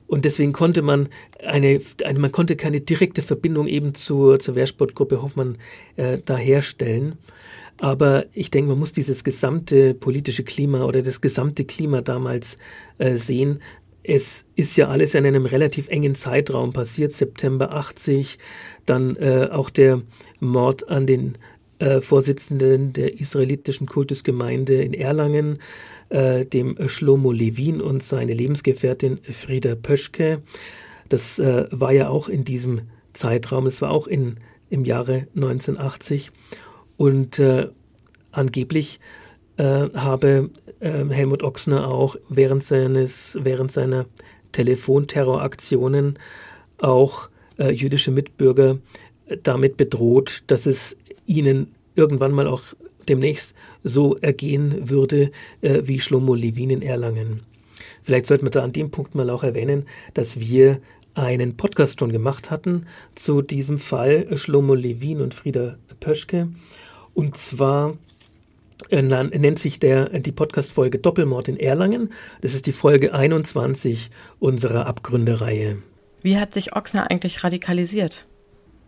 und 0.07 0.23
deswegen 0.23 0.53
konnte 0.53 0.81
man 0.81 1.09
eine, 1.45 1.81
eine 2.03 2.19
man 2.19 2.31
konnte 2.31 2.55
keine 2.55 2.81
direkte 2.81 3.21
Verbindung 3.21 3.67
eben 3.67 3.93
zur, 3.93 4.39
zur 4.39 4.55
Wehrsportgruppe 4.55 5.21
Hoffmann 5.21 5.57
äh, 5.97 6.19
da 6.23 6.37
herstellen. 6.37 7.17
Aber 7.79 8.25
ich 8.33 8.49
denke, 8.49 8.69
man 8.69 8.79
muss 8.79 8.91
dieses 8.91 9.23
gesamte 9.23 9.93
politische 9.93 10.43
Klima 10.43 10.83
oder 10.83 11.01
das 11.01 11.21
gesamte 11.21 11.65
Klima 11.65 12.01
damals 12.01 12.57
äh, 12.97 13.15
sehen. 13.15 13.61
Es 14.03 14.45
ist 14.55 14.77
ja 14.77 14.87
alles 14.87 15.13
in 15.13 15.25
einem 15.25 15.45
relativ 15.45 15.89
engen 15.89 16.15
Zeitraum 16.15 16.73
passiert, 16.73 17.11
September 17.11 17.73
80, 17.73 18.39
dann 18.85 19.15
äh, 19.17 19.49
auch 19.51 19.69
der 19.69 20.01
Mord 20.39 20.87
an 20.89 21.05
den 21.05 21.37
äh, 21.79 22.01
Vorsitzenden 22.01 22.93
der 22.93 23.19
israelitischen 23.19 23.85
Kultusgemeinde 23.85 24.81
in 24.81 24.93
Erlangen, 24.93 25.59
äh, 26.09 26.45
dem 26.45 26.77
Shlomo 26.87 27.31
Levin 27.31 27.81
und 27.81 28.01
seine 28.01 28.33
Lebensgefährtin 28.33 29.19
Frieda 29.23 29.75
Pöschke. 29.75 30.41
Das 31.09 31.37
äh, 31.37 31.67
war 31.69 31.91
ja 31.91 32.09
auch 32.09 32.29
in 32.29 32.43
diesem 32.45 32.81
Zeitraum, 33.13 33.67
es 33.67 33.81
war 33.81 33.91
auch 33.91 34.07
in, 34.07 34.37
im 34.69 34.85
Jahre 34.85 35.27
1980 35.35 36.31
und 36.97 37.39
äh, 37.39 37.69
angeblich 38.31 38.99
äh, 39.57 39.89
habe 39.93 40.49
äh, 40.79 41.05
Helmut 41.09 41.43
Ochsner 41.43 41.87
auch 41.87 42.15
während 42.29 42.63
seines, 42.63 43.37
während 43.41 43.71
seiner 43.71 44.05
Telefonterroraktionen 44.51 46.19
auch 46.79 47.29
äh, 47.57 47.71
jüdische 47.71 48.11
Mitbürger 48.11 48.77
damit 49.43 49.77
bedroht, 49.77 50.43
dass 50.47 50.65
es 50.65 50.97
ihnen 51.25 51.75
irgendwann 51.95 52.31
mal 52.31 52.47
auch 52.47 52.63
demnächst 53.07 53.55
so 53.83 54.15
ergehen 54.17 54.89
würde 54.89 55.31
äh, 55.61 55.81
wie 55.83 55.99
Schlomo 55.99 56.35
Levin 56.35 56.69
in 56.69 56.81
Erlangen. 56.81 57.41
Vielleicht 58.01 58.25
sollte 58.25 58.43
man 58.43 58.51
da 58.51 58.63
an 58.63 58.73
dem 58.73 58.91
Punkt 58.91 59.15
mal 59.15 59.29
auch 59.29 59.43
erwähnen, 59.43 59.85
dass 60.13 60.39
wir 60.39 60.79
einen 61.13 61.57
Podcast 61.57 61.99
schon 61.99 62.11
gemacht 62.11 62.51
hatten 62.51 62.85
zu 63.15 63.41
diesem 63.41 63.77
Fall 63.77 64.37
Schlomo 64.37 64.75
Levin 64.75 65.21
und 65.21 65.33
Frieda 65.33 65.77
Pöschke. 65.99 66.49
Und 67.17 67.35
zwar 67.35 67.97
äh, 68.91 69.01
nennt 69.01 69.57
sich 69.57 69.79
der, 69.79 70.19
die 70.19 70.31
Podcast-Folge 70.31 70.99
Doppelmord 70.99 71.47
in 71.47 71.59
Erlangen. 71.59 72.13
Das 72.41 72.53
ist 72.53 72.67
die 72.67 72.71
Folge 72.71 73.11
21 73.11 74.11
unserer 74.37 74.85
Abgründereihe. 74.85 75.79
Wie 76.21 76.37
hat 76.37 76.53
sich 76.53 76.75
Ochsner 76.75 77.09
eigentlich 77.09 77.43
radikalisiert? 77.43 78.27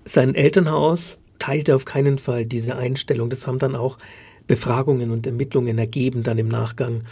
Sein 0.05 0.35
Elternhaus 0.35 1.19
teilte 1.39 1.73
auf 1.73 1.85
keinen 1.85 2.19
Fall 2.19 2.45
diese 2.45 2.75
Einstellung. 2.75 3.31
Das 3.31 3.47
haben 3.47 3.57
dann 3.57 3.75
auch 3.75 3.97
Befragungen 4.45 5.09
und 5.09 5.25
Ermittlungen 5.25 5.79
ergeben 5.79 6.21
dann 6.21 6.37
im 6.37 6.49
Nachgang. 6.49 7.05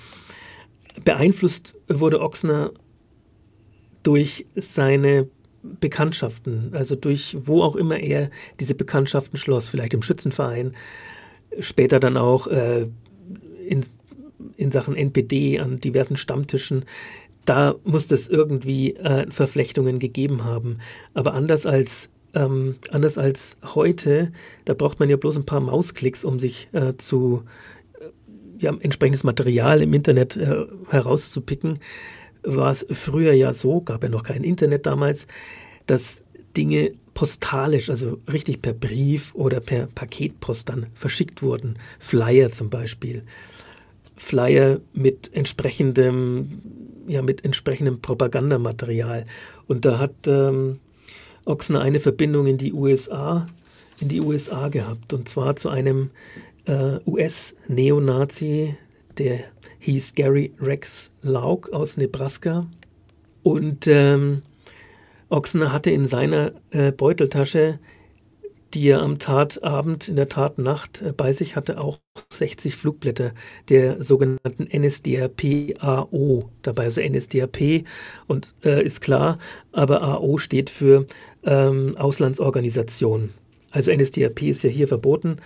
Beeinflusst 1.04 1.74
wurde 1.88 2.22
Ochsner 2.22 2.74
durch 4.04 4.46
seine 4.54 5.30
Bekanntschaften, 5.64 6.70
also 6.74 6.96
durch 6.96 7.38
wo 7.46 7.62
auch 7.62 7.76
immer 7.76 8.00
er 8.00 8.30
diese 8.60 8.76
Bekanntschaften 8.76 9.38
schloss, 9.38 9.68
vielleicht 9.68 9.94
im 9.94 10.02
Schützenverein, 10.02 10.76
später 11.60 12.00
dann 12.00 12.18
auch 12.18 12.48
äh, 12.48 12.88
in, 13.68 13.86
in 14.56 14.72
Sachen 14.72 14.96
NPD 14.96 15.60
an 15.60 15.80
diversen 15.80 16.18
Stammtischen. 16.18 16.86
Da 17.46 17.76
muss 17.84 18.12
es 18.12 18.28
irgendwie 18.28 18.96
äh, 18.96 19.30
Verflechtungen 19.32 20.00
gegeben 20.00 20.44
haben. 20.44 20.80
Aber 21.14 21.34
anders 21.34 21.66
als 21.66 22.10
ähm, 22.34 22.76
anders 22.92 23.18
als 23.18 23.58
heute, 23.64 24.32
da 24.66 24.74
braucht 24.74 25.00
man 25.00 25.10
ja 25.10 25.18
bloß 25.18 25.38
ein 25.38 25.46
paar 25.46 25.62
Mausklicks, 25.62 26.26
um 26.26 26.40
sich 26.40 26.68
äh, 26.74 26.94
zu 26.98 27.44
äh, 28.00 28.06
ja, 28.60 28.76
entsprechendes 28.78 29.24
Material 29.24 29.82
im 29.82 29.94
Internet 29.94 30.36
äh, 30.36 30.66
herauszupicken. 30.90 31.80
War 32.50 32.72
es 32.72 32.86
früher 32.90 33.34
ja 33.34 33.52
so, 33.52 33.82
gab 33.82 34.04
ja 34.04 34.10
noch 34.10 34.24
kein 34.24 34.44
Internet 34.44 34.86
damals, 34.86 35.28
dass 35.86 36.24
Dinge 36.56 36.94
postalisch, 37.14 37.90
also 37.90 38.20
richtig 38.32 38.62
per 38.62 38.74
Brief 38.74 39.36
oder 39.36 39.60
per 39.60 39.88
Paketpost 39.88 40.70
dann 40.70 40.86
verschickt 40.94 41.42
wurden. 41.42 41.78
Flyer 42.00 42.52
zum 42.52 42.70
Beispiel. 42.70 43.24
Flyer 44.16 44.80
mit 44.94 45.34
entsprechendem, 45.34 46.62
ja, 47.08 47.22
mit 47.22 47.44
entsprechendem 47.44 48.02
Propagandamaterial. 48.02 49.26
Und 49.68 49.84
da 49.84 50.00
hat 50.00 50.14
ähm, 50.26 50.80
Ochsner 51.46 51.82
eine 51.82 52.00
Verbindung 52.00 52.48
in 52.48 52.58
die 52.58 52.72
USA, 52.72 53.48
in 54.00 54.10
die 54.10 54.22
USA 54.22 54.70
gehabt 54.70 55.14
und 55.14 55.28
zwar 55.28 55.56
zu 55.56 55.70
einem 55.70 56.12
äh, 56.66 57.00
US-Neonazi, 57.06 58.76
der 59.18 59.40
hieß 59.80 60.16
Gary 60.16 60.54
Rex 60.60 61.12
Lauk 61.22 61.70
aus 61.74 61.98
Nebraska 61.98 62.68
und 63.44 63.88
ähm, 63.88 64.42
Ochsner 65.30 65.72
hatte 65.74 65.92
in 65.92 66.08
seiner 66.08 66.54
äh, 66.72 66.92
Beuteltasche, 66.92 67.80
die 68.74 68.90
er 68.90 69.02
am 69.02 69.20
Tatabend, 69.20 70.08
in 70.08 70.16
der 70.16 70.30
Tatnacht 70.30 71.02
äh, 71.02 71.12
bei 71.12 71.34
sich 71.34 71.56
hatte, 71.56 71.80
auch 71.80 72.00
60 72.30 72.76
Flugblätter 72.76 73.32
der 73.70 74.04
sogenannten 74.04 74.68
NSDAP-AO 74.72 76.50
dabei. 76.62 76.84
Also 76.84 77.02
NSDAP 77.02 77.86
und 78.28 78.54
äh, 78.64 78.84
ist 78.84 79.02
klar, 79.02 79.40
aber 79.72 80.02
AO 80.02 80.38
steht 80.38 80.70
für 80.70 81.06
ähm, 81.44 81.96
Auslandsorganisation. 81.98 83.34
Also 83.72 83.94
NSDAP 83.94 84.44
ist 84.44 84.64
ja 84.64 84.70
hier 84.70 84.88
verboten. 84.88 85.38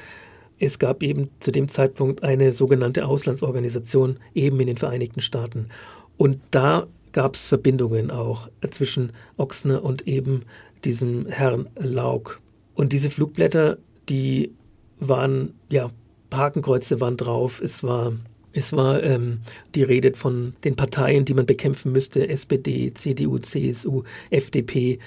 Es 0.61 0.77
gab 0.77 1.01
eben 1.01 1.31
zu 1.39 1.51
dem 1.51 1.69
Zeitpunkt 1.69 2.21
eine 2.21 2.53
sogenannte 2.53 3.07
Auslandsorganisation 3.07 4.17
eben 4.35 4.59
in 4.59 4.67
den 4.67 4.77
Vereinigten 4.77 5.19
Staaten. 5.19 5.69
Und 6.17 6.37
da 6.51 6.85
gab 7.13 7.33
es 7.33 7.47
Verbindungen 7.47 8.11
auch 8.11 8.47
zwischen 8.69 9.11
Ochsner 9.37 9.83
und 9.83 10.07
eben 10.07 10.43
diesem 10.85 11.25
Herrn 11.25 11.67
Lauk. 11.79 12.41
Und 12.75 12.93
diese 12.93 13.09
Flugblätter, 13.09 13.79
die 14.07 14.53
waren, 14.99 15.55
ja, 15.69 15.89
Hakenkreuze 16.31 17.01
waren 17.01 17.17
drauf. 17.17 17.59
Es 17.59 17.83
war, 17.83 18.13
es 18.53 18.71
war 18.71 19.01
ähm, 19.01 19.39
die 19.73 19.83
Rede 19.83 20.13
von 20.13 20.53
den 20.63 20.75
Parteien, 20.75 21.25
die 21.25 21.33
man 21.33 21.47
bekämpfen 21.47 21.91
müsste: 21.91 22.29
SPD, 22.29 22.93
CDU, 22.93 23.39
CSU, 23.39 24.03
FDP 24.29 24.99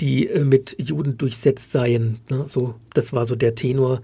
die 0.00 0.28
äh, 0.28 0.44
mit 0.44 0.76
Juden 0.78 1.18
durchsetzt 1.18 1.72
seien. 1.72 2.18
Ne? 2.30 2.44
So, 2.46 2.74
das 2.94 3.12
war 3.12 3.26
so 3.26 3.36
der 3.36 3.54
Tenor 3.54 4.02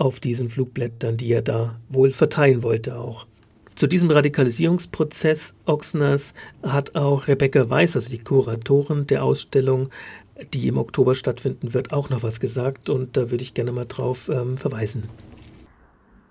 auf 0.00 0.18
diesen 0.18 0.48
Flugblättern, 0.48 1.16
die 1.18 1.30
er 1.30 1.42
da 1.42 1.78
wohl 1.90 2.10
verteilen 2.10 2.62
wollte 2.62 2.96
auch. 2.96 3.26
Zu 3.74 3.86
diesem 3.86 4.10
Radikalisierungsprozess 4.10 5.54
Ochsners 5.66 6.34
hat 6.62 6.96
auch 6.96 7.28
Rebecca 7.28 7.68
Weiß, 7.68 7.96
also 7.96 8.10
die 8.10 8.18
Kuratorin 8.18 9.06
der 9.06 9.22
Ausstellung, 9.22 9.90
die 10.54 10.68
im 10.68 10.78
Oktober 10.78 11.14
stattfinden 11.14 11.74
wird, 11.74 11.92
auch 11.92 12.08
noch 12.08 12.22
was 12.22 12.40
gesagt 12.40 12.88
und 12.88 13.16
da 13.16 13.30
würde 13.30 13.42
ich 13.42 13.54
gerne 13.54 13.72
mal 13.72 13.86
drauf 13.86 14.30
ähm, 14.32 14.56
verweisen. 14.56 15.04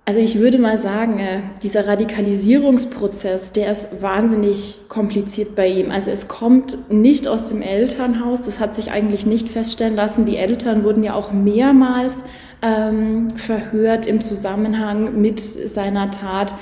Also 0.06 0.22
ich 0.22 0.40
würde 0.40 0.58
mal 0.58 0.80
sagen, 0.80 1.20
äh, 1.20 1.42
dieser 1.62 1.86
Radikalisierungsprozess, 1.86 3.52
der 3.52 3.72
ist 3.72 4.02
wahnsinnig 4.02 4.80
kompliziert 4.90 5.54
bei 5.54 5.68
ihm. 5.68 5.92
Also 5.92 6.10
es 6.10 6.28
kommt 6.28 6.92
nicht 6.92 7.28
aus 7.28 7.46
dem 7.46 7.62
Elternhaus, 7.62 8.42
das 8.42 8.60
hat 8.60 8.74
sich 8.74 8.90
eigentlich 8.90 9.28
nicht 9.28 9.50
feststellen 9.50 9.96
lassen. 9.96 10.26
Die 10.26 10.38
Eltern 10.38 10.84
wurden 10.84 11.04
ja 11.04 11.14
auch 11.14 11.32
mehrmals 11.32 12.18
ähm, 12.62 13.30
verhört 13.32 14.06
im 14.06 14.22
Zusammenhang 14.22 15.22
mit 15.22 15.40
seiner 15.40 16.12
Tat. 16.12 16.54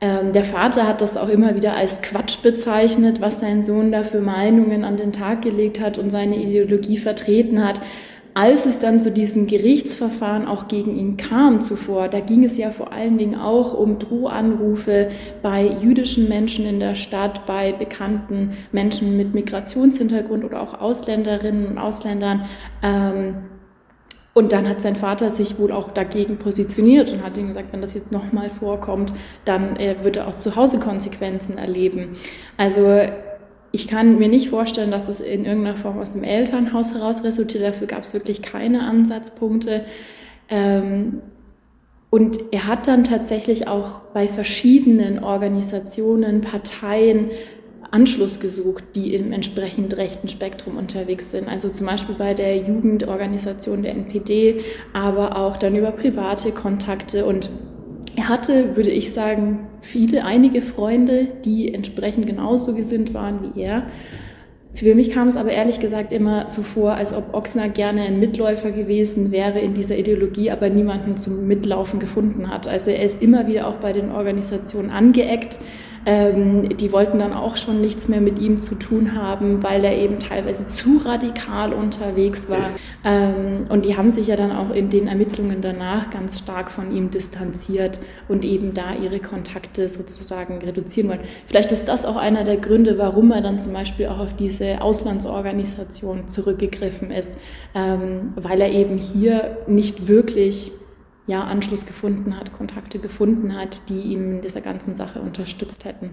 Ähm, 0.00 0.32
der 0.32 0.44
Vater 0.44 0.86
hat 0.86 1.00
das 1.00 1.16
auch 1.16 1.28
immer 1.28 1.54
wieder 1.54 1.74
als 1.74 2.02
Quatsch 2.02 2.42
bezeichnet, 2.42 3.20
was 3.20 3.40
sein 3.40 3.62
Sohn 3.62 3.90
da 3.92 4.04
für 4.04 4.20
Meinungen 4.20 4.84
an 4.84 4.96
den 4.96 5.12
Tag 5.12 5.42
gelegt 5.42 5.80
hat 5.80 5.98
und 5.98 6.10
seine 6.10 6.36
Ideologie 6.36 6.98
vertreten 6.98 7.64
hat 7.64 7.80
als 8.38 8.66
es 8.66 8.78
dann 8.78 9.00
zu 9.00 9.10
diesem 9.10 9.48
Gerichtsverfahren 9.48 10.46
auch 10.46 10.68
gegen 10.68 10.96
ihn 10.96 11.16
kam 11.16 11.60
zuvor, 11.60 12.06
da 12.06 12.20
ging 12.20 12.44
es 12.44 12.56
ja 12.56 12.70
vor 12.70 12.92
allen 12.92 13.18
Dingen 13.18 13.34
auch 13.34 13.74
um 13.74 13.98
Drohanrufe 13.98 15.10
bei 15.42 15.68
jüdischen 15.82 16.28
Menschen 16.28 16.64
in 16.64 16.78
der 16.78 16.94
Stadt, 16.94 17.46
bei 17.46 17.72
bekannten 17.72 18.52
Menschen 18.70 19.16
mit 19.16 19.34
Migrationshintergrund 19.34 20.44
oder 20.44 20.62
auch 20.62 20.80
Ausländerinnen 20.80 21.66
und 21.66 21.78
Ausländern. 21.78 22.44
Ähm, 22.80 23.38
und 24.38 24.52
dann 24.52 24.68
hat 24.68 24.80
sein 24.80 24.94
Vater 24.94 25.32
sich 25.32 25.58
wohl 25.58 25.72
auch 25.72 25.90
dagegen 25.90 26.36
positioniert 26.36 27.12
und 27.12 27.24
hat 27.24 27.36
ihm 27.36 27.48
gesagt, 27.48 27.72
wenn 27.72 27.80
das 27.80 27.92
jetzt 27.94 28.12
nochmal 28.12 28.50
vorkommt, 28.50 29.12
dann 29.44 29.74
äh, 29.74 29.96
wird 30.04 30.14
er 30.14 30.28
auch 30.28 30.36
zu 30.36 30.54
Hause 30.54 30.78
Konsequenzen 30.78 31.58
erleben. 31.58 32.16
Also 32.56 33.00
ich 33.72 33.88
kann 33.88 34.20
mir 34.20 34.28
nicht 34.28 34.50
vorstellen, 34.50 34.92
dass 34.92 35.06
das 35.06 35.18
in 35.18 35.44
irgendeiner 35.44 35.76
Form 35.76 35.98
aus 35.98 36.12
dem 36.12 36.22
Elternhaus 36.22 36.94
heraus 36.94 37.24
resultiert. 37.24 37.64
Dafür 37.64 37.88
gab 37.88 38.04
es 38.04 38.14
wirklich 38.14 38.40
keine 38.40 38.82
Ansatzpunkte. 38.82 39.84
Ähm, 40.48 41.20
und 42.08 42.38
er 42.52 42.68
hat 42.68 42.86
dann 42.86 43.02
tatsächlich 43.02 43.66
auch 43.66 44.02
bei 44.14 44.28
verschiedenen 44.28 45.18
Organisationen, 45.18 46.42
Parteien 46.42 47.32
Anschluss 47.90 48.40
gesucht, 48.40 48.84
die 48.94 49.14
im 49.14 49.32
entsprechend 49.32 49.96
rechten 49.96 50.28
Spektrum 50.28 50.76
unterwegs 50.76 51.30
sind. 51.30 51.48
Also 51.48 51.68
zum 51.68 51.86
Beispiel 51.86 52.14
bei 52.16 52.34
der 52.34 52.56
Jugendorganisation 52.56 53.82
der 53.82 53.92
NPD, 53.92 54.60
aber 54.92 55.36
auch 55.36 55.56
dann 55.56 55.76
über 55.76 55.92
private 55.92 56.52
Kontakte 56.52 57.24
und 57.24 57.50
er 58.16 58.28
hatte, 58.28 58.76
würde 58.76 58.90
ich 58.90 59.12
sagen, 59.12 59.68
viele, 59.80 60.24
einige 60.24 60.60
Freunde, 60.60 61.28
die 61.44 61.72
entsprechend 61.72 62.26
genauso 62.26 62.74
gesinnt 62.74 63.14
waren 63.14 63.54
wie 63.54 63.60
er. 63.60 63.84
Für 64.74 64.94
mich 64.94 65.10
kam 65.10 65.28
es 65.28 65.36
aber 65.36 65.50
ehrlich 65.50 65.80
gesagt 65.80 66.12
immer 66.12 66.48
so 66.48 66.62
vor, 66.62 66.94
als 66.94 67.14
ob 67.14 67.32
Ochsner 67.32 67.68
gerne 67.68 68.02
ein 68.02 68.20
Mitläufer 68.20 68.70
gewesen 68.70 69.32
wäre 69.32 69.60
in 69.60 69.74
dieser 69.74 69.96
Ideologie, 69.96 70.50
aber 70.50 70.68
niemanden 70.68 71.16
zum 71.16 71.46
Mitlaufen 71.46 72.00
gefunden 72.00 72.50
hat. 72.50 72.68
Also 72.68 72.90
er 72.90 73.02
ist 73.02 73.22
immer 73.22 73.46
wieder 73.46 73.66
auch 73.66 73.76
bei 73.76 73.92
den 73.92 74.10
Organisationen 74.10 74.90
angeeckt 74.90 75.58
ähm, 76.06 76.76
die 76.76 76.92
wollten 76.92 77.18
dann 77.18 77.32
auch 77.32 77.56
schon 77.56 77.80
nichts 77.80 78.08
mehr 78.08 78.20
mit 78.20 78.38
ihm 78.38 78.60
zu 78.60 78.74
tun 78.74 79.14
haben, 79.14 79.62
weil 79.62 79.84
er 79.84 79.96
eben 79.96 80.18
teilweise 80.18 80.64
zu 80.64 80.98
radikal 81.04 81.72
unterwegs 81.72 82.48
war. 82.48 82.70
Ähm, 83.04 83.66
und 83.68 83.84
die 83.84 83.96
haben 83.96 84.10
sich 84.10 84.26
ja 84.28 84.36
dann 84.36 84.52
auch 84.52 84.70
in 84.70 84.90
den 84.90 85.08
Ermittlungen 85.08 85.60
danach 85.60 86.10
ganz 86.10 86.38
stark 86.38 86.70
von 86.70 86.94
ihm 86.94 87.10
distanziert 87.10 87.98
und 88.28 88.44
eben 88.44 88.74
da 88.74 88.94
ihre 88.94 89.20
Kontakte 89.20 89.88
sozusagen 89.88 90.58
reduzieren 90.58 91.08
wollen. 91.08 91.20
Vielleicht 91.46 91.72
ist 91.72 91.88
das 91.88 92.04
auch 92.04 92.16
einer 92.16 92.44
der 92.44 92.56
Gründe, 92.56 92.98
warum 92.98 93.30
er 93.32 93.40
dann 93.40 93.58
zum 93.58 93.72
Beispiel 93.72 94.06
auch 94.06 94.18
auf 94.18 94.34
diese 94.34 94.80
Auslandsorganisation 94.80 96.28
zurückgegriffen 96.28 97.10
ist, 97.10 97.30
ähm, 97.74 98.32
weil 98.36 98.60
er 98.60 98.70
eben 98.70 98.98
hier 98.98 99.58
nicht 99.66 100.08
wirklich 100.08 100.72
ja, 101.28 101.44
Anschluss 101.44 101.86
gefunden 101.86 102.36
hat, 102.36 102.52
Kontakte 102.52 102.98
gefunden 102.98 103.56
hat, 103.56 103.82
die 103.88 104.00
ihm 104.00 104.36
in 104.36 104.40
dieser 104.40 104.62
ganzen 104.62 104.94
Sache 104.94 105.20
unterstützt 105.20 105.84
hätten. 105.84 106.10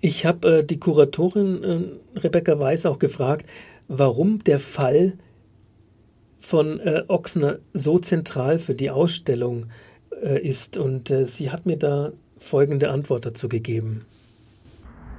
Ich 0.00 0.24
habe 0.24 0.58
äh, 0.58 0.64
die 0.64 0.78
Kuratorin 0.78 2.00
äh, 2.14 2.18
Rebecca 2.18 2.58
Weiß 2.58 2.86
auch 2.86 2.98
gefragt, 2.98 3.46
warum 3.88 4.42
der 4.44 4.58
Fall 4.58 5.18
von 6.38 6.80
äh, 6.80 7.02
Ochsner 7.08 7.58
so 7.74 7.98
zentral 7.98 8.58
für 8.58 8.74
die 8.74 8.90
Ausstellung 8.90 9.66
äh, 10.22 10.40
ist. 10.40 10.78
Und 10.78 11.10
äh, 11.10 11.26
sie 11.26 11.50
hat 11.50 11.66
mir 11.66 11.76
da 11.76 12.12
folgende 12.38 12.90
Antwort 12.90 13.26
dazu 13.26 13.48
gegeben. 13.48 14.06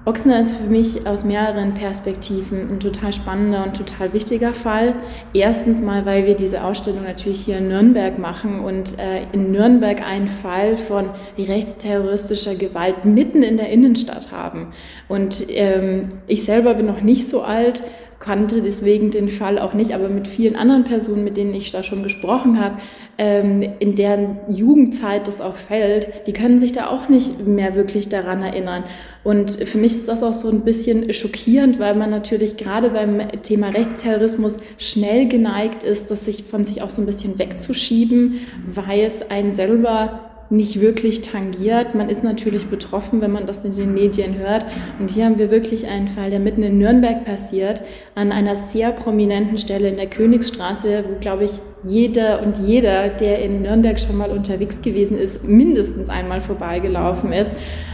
Ochsner 0.03 0.39
ist 0.39 0.55
für 0.55 0.67
mich 0.67 1.05
aus 1.05 1.23
mehreren 1.23 1.75
Perspektiven 1.75 2.71
ein 2.71 2.79
total 2.79 3.13
spannender 3.13 3.63
und 3.63 3.77
total 3.77 4.13
wichtiger 4.13 4.51
Fall. 4.51 4.95
Erstens 5.31 5.79
mal, 5.79 6.07
weil 6.07 6.25
wir 6.25 6.33
diese 6.33 6.63
Ausstellung 6.63 7.03
natürlich 7.03 7.41
hier 7.41 7.59
in 7.59 7.67
Nürnberg 7.67 8.17
machen 8.17 8.61
und 8.61 8.97
äh, 8.97 9.21
in 9.31 9.51
Nürnberg 9.51 10.01
einen 10.01 10.27
Fall 10.27 10.75
von 10.75 11.11
rechtsterroristischer 11.37 12.55
Gewalt 12.55 13.05
mitten 13.05 13.43
in 13.43 13.57
der 13.57 13.69
Innenstadt 13.69 14.31
haben. 14.31 14.73
Und 15.07 15.45
ähm, 15.49 16.07
ich 16.25 16.45
selber 16.45 16.73
bin 16.73 16.87
noch 16.87 17.01
nicht 17.01 17.27
so 17.27 17.43
alt, 17.43 17.83
kannte 18.21 18.61
deswegen 18.61 19.11
den 19.11 19.27
Fall 19.27 19.59
auch 19.59 19.73
nicht, 19.73 19.93
aber 19.93 20.07
mit 20.07 20.27
vielen 20.27 20.55
anderen 20.55 20.83
Personen, 20.83 21.23
mit 21.23 21.35
denen 21.35 21.53
ich 21.53 21.71
da 21.71 21.83
schon 21.83 22.03
gesprochen 22.03 22.63
habe, 22.63 22.77
ähm, 23.17 23.63
in 23.79 23.95
deren 23.95 24.37
Jugendzeit 24.47 25.27
das 25.27 25.41
auch 25.41 25.55
fällt, 25.55 26.27
die 26.27 26.33
können 26.33 26.59
sich 26.59 26.71
da 26.71 26.87
auch 26.87 27.09
nicht 27.09 27.45
mehr 27.45 27.75
wirklich 27.75 28.09
daran 28.09 28.43
erinnern. 28.43 28.83
Und 29.23 29.51
für 29.51 29.77
mich 29.77 29.93
ist 29.93 30.07
das 30.07 30.23
auch 30.23 30.33
so 30.33 30.49
ein 30.49 30.61
bisschen 30.61 31.11
schockierend, 31.11 31.79
weil 31.79 31.95
man 31.95 32.09
natürlich 32.09 32.57
gerade 32.57 32.91
beim 32.91 33.21
Thema 33.41 33.69
Rechtsterrorismus 33.69 34.57
schnell 34.77 35.27
geneigt 35.27 35.83
ist, 35.83 36.09
das 36.11 36.25
sich 36.25 36.43
von 36.43 36.63
sich 36.63 36.81
auch 36.81 36.89
so 36.89 37.01
ein 37.01 37.05
bisschen 37.07 37.37
wegzuschieben, 37.37 38.39
weil 38.73 39.01
es 39.01 39.29
einen 39.29 39.51
selber 39.51 40.30
nicht 40.51 40.81
wirklich 40.81 41.21
tangiert. 41.21 41.95
Man 41.95 42.09
ist 42.09 42.23
natürlich 42.23 42.67
betroffen, 42.67 43.21
wenn 43.21 43.31
man 43.31 43.45
das 43.45 43.63
in 43.63 43.73
den 43.73 43.93
Medien 43.93 44.37
hört. 44.37 44.65
Und 44.99 45.09
hier 45.09 45.25
haben 45.25 45.37
wir 45.37 45.49
wirklich 45.49 45.87
einen 45.87 46.09
Fall, 46.09 46.29
der 46.29 46.39
mitten 46.39 46.61
in 46.61 46.77
Nürnberg 46.77 47.23
passiert, 47.25 47.81
an 48.15 48.31
einer 48.31 48.55
sehr 48.55 48.91
prominenten 48.91 49.57
Stelle 49.57 49.87
in 49.87 49.95
der 49.95 50.07
Königsstraße, 50.07 51.05
wo, 51.07 51.19
glaube 51.19 51.45
ich, 51.45 51.53
jeder 51.83 52.43
und 52.43 52.57
jeder, 52.67 53.09
der 53.09 53.41
in 53.41 53.61
Nürnberg 53.61 53.99
schon 53.99 54.17
mal 54.17 54.29
unterwegs 54.29 54.81
gewesen 54.81 55.17
ist, 55.17 55.47
mindestens 55.47 56.09
einmal 56.09 56.41
vorbeigelaufen 56.41 57.31
ist. 57.31 57.51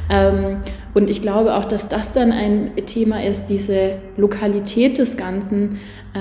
Ähm, 0.10 0.58
und 0.94 1.10
ich 1.12 1.22
glaube 1.22 1.56
auch, 1.56 1.66
dass 1.66 1.90
das 1.90 2.14
dann 2.14 2.32
ein 2.32 2.72
Thema 2.88 3.24
ist, 3.24 3.48
diese 3.48 4.00
Lokalität 4.18 4.98
des 4.98 5.16
Ganzen, 5.16 5.80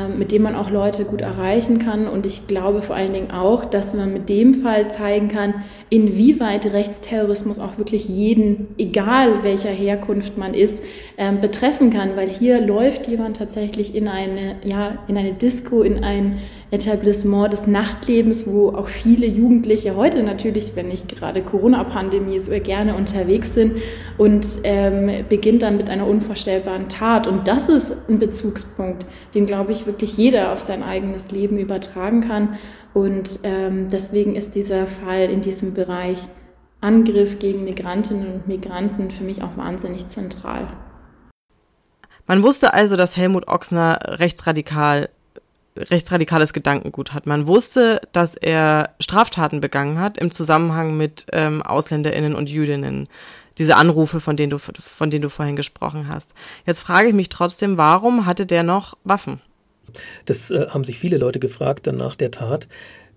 mit 0.09 0.33
dem 0.33 0.43
man 0.43 0.55
auch 0.55 0.71
Leute 0.71 1.05
gut 1.05 1.21
erreichen 1.21 1.79
kann. 1.79 2.09
Und 2.09 2.27
ich 2.27 2.47
glaube 2.47 2.83
vor 2.83 2.97
allen 2.97 3.13
Dingen 3.13 3.31
auch, 3.31 3.65
dass 3.65 3.95
man 3.95 4.13
mit 4.13 4.29
dem 4.29 4.55
Fall 4.55 4.91
zeigen 4.91 5.29
kann, 5.29 5.55
inwieweit 5.91 6.73
Rechtsterrorismus 6.73 7.59
auch 7.59 7.79
wirklich 7.79 8.09
jeden, 8.09 8.69
egal 8.79 9.43
welcher 9.43 9.71
Herkunft 9.71 10.39
man 10.39 10.55
ist, 10.55 10.79
ähm, 11.19 11.41
betreffen 11.41 11.91
kann. 11.91 12.17
Weil 12.17 12.29
hier 12.29 12.61
läuft 12.61 13.07
jemand 13.09 13.37
tatsächlich 13.37 13.95
in 13.95 14.09
eine, 14.09 14.57
ja, 14.65 14.99
in 15.09 15.17
eine 15.17 15.33
Disco, 15.33 15.83
in 15.83 16.03
ein 16.05 16.39
Etablissement 16.73 17.53
des 17.53 17.69
Nachtlebens, 17.69 18.47
wo 18.47 18.71
auch 18.71 18.89
viele 18.89 19.27
Jugendliche 19.27 19.95
heute 19.95 20.25
natürlich, 20.25 20.73
wenn 20.75 20.89
nicht 20.89 21.09
gerade 21.09 21.43
Corona-Pandemie 21.43 22.37
ist, 22.37 22.51
gerne 22.65 22.97
unterwegs 22.97 23.55
sind 23.55 23.75
und 24.19 24.45
ähm, 24.65 25.25
beginnt 25.29 25.63
dann 25.63 25.77
mit 25.77 25.89
einer 25.89 26.07
unvorstellbaren 26.07 26.89
Tat. 26.89 27.29
Und 27.29 27.47
das 27.47 27.69
ist 27.69 28.09
ein 28.09 28.19
Bezugspunkt, 28.19 29.07
den, 29.35 29.47
glaube 29.47 29.73
ich, 29.73 29.86
wirklich 29.87 30.17
jeder 30.17 30.53
auf 30.53 30.61
sein 30.61 30.83
eigenes 30.83 31.31
Leben 31.31 31.59
übertragen 31.59 32.27
kann. 32.27 32.59
Und 32.95 33.41
ähm, 33.43 33.89
deswegen 33.91 34.37
ist 34.37 34.55
dieser 34.55 34.87
Fall 34.87 35.31
in 35.31 35.43
diesem 35.43 35.75
Bereich 35.75 36.19
Angriff 36.81 37.39
gegen 37.39 37.65
Migrantinnen 37.65 38.35
und 38.35 38.49
Migranten 38.49 39.11
für 39.11 39.25
mich 39.25 39.43
auch 39.43 39.57
wahnsinnig 39.57 40.07
zentral. 40.07 40.69
Man 42.27 42.43
wusste 42.43 42.75
also, 42.75 42.97
dass 42.97 43.17
Helmut 43.17 43.49
Ochsner 43.49 43.99
rechtsradikal 44.03 45.09
rechtsradikales 45.77 46.53
Gedankengut 46.53 47.13
hat. 47.13 47.27
Man 47.27 47.47
wusste, 47.47 48.01
dass 48.13 48.35
er 48.35 48.95
Straftaten 48.99 49.61
begangen 49.61 50.01
hat 50.01 50.19
im 50.19 50.33
Zusammenhang 50.33 50.97
mit 50.97 51.27
ähm, 51.33 51.63
Ausländerinnen 51.63 52.35
und 52.35 52.51
Jüdinnen. 52.51 53.09
Diese 53.59 53.77
Anrufe, 53.77 54.21
von 54.21 54.37
denen 54.37 54.51
du 54.51 54.59
von 54.59 55.11
denen 55.11 55.23
du 55.23 55.29
vorhin 55.29 55.57
gesprochen 55.57 56.09
hast. 56.09 56.35
Jetzt 56.67 56.81
frage 56.81 57.09
ich 57.09 57.15
mich 57.15 57.29
trotzdem, 57.29 57.77
warum 57.79 58.27
hatte 58.27 58.47
der 58.47 58.63
noch 58.63 58.97
Waffen? 59.05 59.41
Das 60.25 60.51
äh, 60.51 60.67
haben 60.69 60.85
sich 60.85 60.99
viele 60.99 61.19
Leute 61.19 61.39
gefragt 61.39 61.87
dann 61.87 61.97
nach 61.97 62.17
der 62.17 62.31
Tat. 62.31 62.69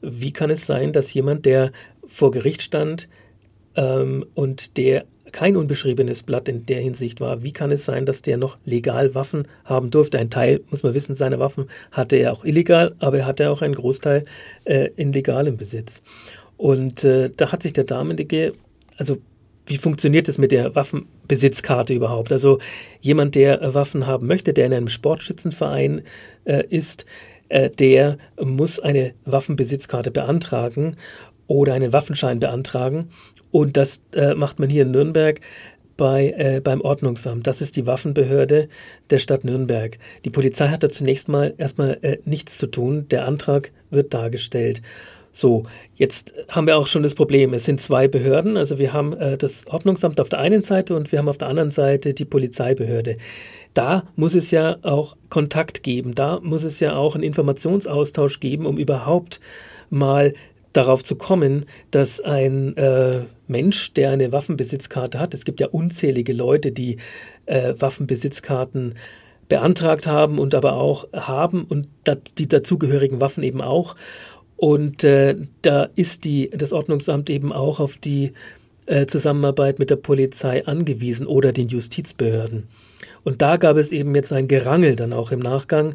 Wie 0.01 0.32
kann 0.32 0.49
es 0.49 0.65
sein, 0.65 0.93
dass 0.93 1.13
jemand, 1.13 1.45
der 1.45 1.71
vor 2.08 2.32
Gericht 2.32 2.62
stand 2.62 3.08
ähm, 3.75 4.25
und 4.34 4.77
der 4.77 5.05
kein 5.32 5.55
unbeschriebenes 5.55 6.23
Blatt 6.23 6.47
in 6.49 6.65
der 6.65 6.82
Hinsicht 6.82 7.21
war. 7.21 7.43
Wie 7.43 7.51
kann 7.51 7.71
es 7.71 7.86
sein, 7.86 8.05
dass 8.05 8.21
der 8.21 8.38
noch 8.38 8.58
legal 8.65 9.15
Waffen 9.15 9.47
haben 9.63 9.91
durfte? 9.91 10.17
Ein 10.17 10.29
Teil, 10.29 10.62
muss 10.69 10.84
man 10.84 10.93
wissen, 10.93 11.15
seiner 11.15 11.39
Waffen 11.39 11.69
hatte 11.91 12.15
er 12.15 12.34
auch 12.34 12.43
illegal, 12.45 12.95
aber 12.99 13.19
er 13.19 13.25
hatte 13.25 13.49
auch 13.49 13.62
einen 13.62 13.75
Großteil 13.75 14.23
äh, 14.65 14.89
in 14.95 15.13
legalem 15.13 15.58
Besitz. 15.58 16.01
Und 16.58 17.03
äh, 17.03 17.29
da 17.36 17.51
hat 17.51 17.63
sich 17.63 17.73
der 17.73 17.84
damalige, 17.84 18.53
also 18.97 19.17
wie 19.69 19.77
funktioniert 19.77 20.27
es 20.27 20.38
mit 20.38 20.51
der 20.51 20.75
Waffenbesitzkarte 20.75 21.93
überhaupt? 21.93 22.32
Also 22.32 22.60
jemand, 23.01 23.36
der 23.36 23.62
äh, 23.62 23.73
Waffen 23.73 24.08
haben 24.08 24.27
möchte, 24.27 24.51
der 24.53 24.65
in 24.65 24.73
einem 24.73 24.89
Sportschützenverein 24.89 26.01
äh, 26.45 26.63
ist, 26.69 27.05
äh, 27.49 27.69
der 27.69 28.17
muss 28.41 28.79
eine 28.79 29.13
Waffenbesitzkarte 29.25 30.12
beantragen 30.12 30.97
oder 31.47 31.73
einen 31.73 31.93
Waffenschein 31.93 32.39
beantragen. 32.39 33.10
Und 33.51 33.77
das 33.77 34.01
äh, 34.13 34.34
macht 34.34 34.60
man 34.60 34.69
hier 34.69 34.84
in 34.84 34.91
Nürnberg 34.91 35.39
bei, 35.97 36.34
äh, 36.38 36.62
beim 36.62 36.82
Ordnungsamt. 36.82 37.45
Das 37.45 37.62
ist 37.62 37.75
die 37.75 37.86
Waffenbehörde 37.86 38.69
der 39.10 39.19
Stadt 39.19 39.43
Nürnberg. 39.43 39.97
Die 40.25 40.29
Polizei 40.29 40.69
hat 40.69 40.82
da 40.82 40.89
zunächst 40.89 41.29
mal 41.29 41.53
erstmal 41.58 41.99
äh, 42.01 42.17
nichts 42.25 42.58
zu 42.58 42.67
tun. 42.67 43.08
Der 43.10 43.27
Antrag 43.27 43.71
wird 43.89 44.13
dargestellt. 44.13 44.82
So, 45.34 45.63
jetzt 45.96 46.34
haben 46.50 46.68
wir 46.68 46.78
auch 46.78 46.88
schon 46.88 47.04
das 47.04 47.15
Problem. 47.15 47.54
Es 47.54 47.65
sind 47.65 47.82
zwei 47.82 48.08
Behörden. 48.08 48.58
Also 48.58 48.78
wir 48.80 48.94
haben 48.94 49.13
äh, 49.13 49.38
das 49.38 49.68
Ordnungsamt 49.68 50.20
auf 50.20 50.30
der 50.30 50.39
einen 50.39 50.63
Seite 50.63 50.96
und 50.96 51.12
wir 51.12 51.20
haben 51.20 51.30
auf 51.30 51.38
der 51.38 51.48
anderen 51.48 51.72
Seite 51.72 52.13
die 52.13 52.26
Polizeibehörde. 52.26 53.18
Da 53.74 54.04
muss 54.15 54.34
es 54.36 54.52
ja 54.52 54.78
auch 54.82 55.15
Kontakt 55.30 55.84
geben. 55.84 56.15
Da 56.15 56.39
muss 56.42 56.63
es 56.63 56.80
ja 56.80 56.96
auch 56.96 57.15
einen 57.15 57.24
Informationsaustausch 57.24 58.39
geben, 58.39 58.65
um 58.65 58.78
überhaupt 58.78 59.39
mal 59.89 60.34
darauf 60.74 61.04
zu 61.04 61.15
kommen, 61.15 61.65
dass 61.92 62.20
ein 62.22 62.78
äh, 62.78 63.24
Mensch, 63.48 63.94
der 63.94 64.12
eine 64.12 64.32
Waffenbesitzkarte 64.32 65.20
hat, 65.20 65.34
es 65.34 65.46
gibt 65.46 65.60
ja 65.60 65.68
unzählige 65.68 66.34
Leute, 66.34 66.72
die 66.72 66.98
äh, 67.46 67.74
Waffenbesitzkarten 67.78 68.96
beantragt 69.48 70.06
haben 70.06 70.38
und 70.38 70.54
aber 70.54 70.74
auch 70.74 71.08
haben 71.12 71.63
und 71.63 71.88
die 72.38 72.48
dazugehörigen 72.48 73.20
Waffen 73.20 73.44
eben 73.44 73.62
auch. 73.62 73.96
Und 74.60 75.06
äh, 75.06 75.38
da 75.62 75.88
ist 75.95 76.26
die, 76.26 76.50
das 76.50 76.74
Ordnungsamt 76.74 77.30
eben 77.30 77.54
auch 77.54 77.80
auf 77.80 77.95
die 77.95 78.34
äh, 78.88 79.06
Zusammenarbeit 79.06 79.80
mit 79.80 79.89
der 79.89 79.95
Polizei 79.95 80.65
angewiesen 80.65 81.28
oder 81.28 81.54
den 81.54 81.69
Justizbehörden. 81.69 82.67
Und 83.24 83.41
da 83.41 83.56
gab 83.56 83.78
es 83.78 83.93
eben 83.93 84.13
jetzt 84.15 84.34
ein 84.34 84.50
Gerangel 84.50 84.98
dann 84.98 85.13
auch 85.13 85.32
im 85.32 85.39
Nachgang. 85.39 85.93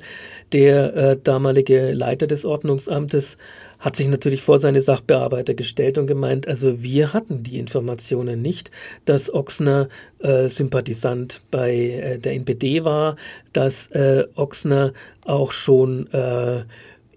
Der 0.52 0.96
äh, 0.96 1.16
damalige 1.22 1.92
Leiter 1.92 2.26
des 2.26 2.46
Ordnungsamtes 2.46 3.36
hat 3.80 3.96
sich 3.96 4.08
natürlich 4.08 4.40
vor 4.40 4.58
seine 4.58 4.80
Sachbearbeiter 4.80 5.52
gestellt 5.52 5.98
und 5.98 6.06
gemeint, 6.06 6.48
also 6.48 6.82
wir 6.82 7.12
hatten 7.12 7.42
die 7.42 7.58
Informationen 7.58 8.40
nicht, 8.40 8.70
dass 9.04 9.32
Ochsner 9.32 9.88
äh, 10.20 10.48
Sympathisant 10.48 11.42
bei 11.50 11.74
äh, 11.74 12.18
der 12.18 12.32
NPD 12.32 12.82
war, 12.84 13.16
dass 13.52 13.88
äh, 13.88 14.24
Ochsner 14.36 14.94
auch 15.26 15.52
schon, 15.52 16.06
äh, 16.12 16.64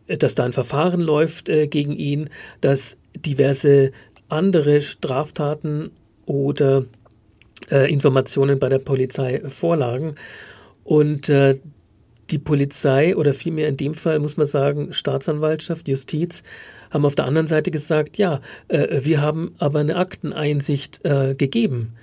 dass 0.07 0.35
da 0.35 0.45
ein 0.45 0.53
Verfahren 0.53 1.01
läuft 1.01 1.49
äh, 1.49 1.67
gegen 1.67 1.93
ihn, 1.93 2.29
dass 2.61 2.97
diverse 3.15 3.91
andere 4.29 4.81
Straftaten 4.81 5.91
oder 6.25 6.85
äh, 7.71 7.91
Informationen 7.91 8.59
bei 8.59 8.69
der 8.69 8.79
Polizei 8.79 9.41
vorlagen. 9.47 10.15
Und 10.83 11.29
äh, 11.29 11.59
die 12.29 12.39
Polizei 12.39 13.15
oder 13.15 13.33
vielmehr 13.33 13.67
in 13.67 13.77
dem 13.77 13.93
Fall 13.93 14.19
muss 14.19 14.37
man 14.37 14.47
sagen 14.47 14.93
Staatsanwaltschaft, 14.93 15.87
Justiz 15.87 16.43
haben 16.89 17.05
auf 17.05 17.15
der 17.15 17.25
anderen 17.25 17.47
Seite 17.47 17.71
gesagt, 17.71 18.17
ja, 18.17 18.41
äh, 18.67 19.03
wir 19.03 19.21
haben 19.21 19.55
aber 19.57 19.79
eine 19.79 19.95
Akteneinsicht 19.95 21.03
äh, 21.03 21.35
gegeben. 21.35 21.93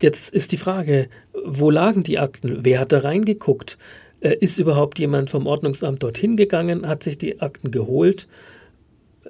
Jetzt 0.00 0.32
ist 0.34 0.52
die 0.52 0.56
Frage, 0.56 1.08
wo 1.44 1.70
lagen 1.70 2.02
die 2.02 2.18
Akten? 2.18 2.60
Wer 2.62 2.80
hat 2.80 2.92
da 2.92 2.98
reingeguckt? 2.98 3.78
Äh, 4.20 4.36
ist 4.40 4.58
überhaupt 4.58 4.98
jemand 4.98 5.30
vom 5.30 5.46
Ordnungsamt 5.46 6.02
dorthin 6.02 6.36
gegangen, 6.36 6.86
hat 6.86 7.02
sich 7.02 7.18
die 7.18 7.40
Akten 7.40 7.70
geholt? 7.70 8.28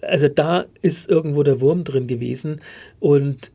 Also 0.02 0.28
da 0.28 0.66
ist 0.82 1.08
irgendwo 1.08 1.42
der 1.42 1.60
Wurm 1.60 1.84
drin 1.84 2.06
gewesen 2.06 2.60
und 3.00 3.52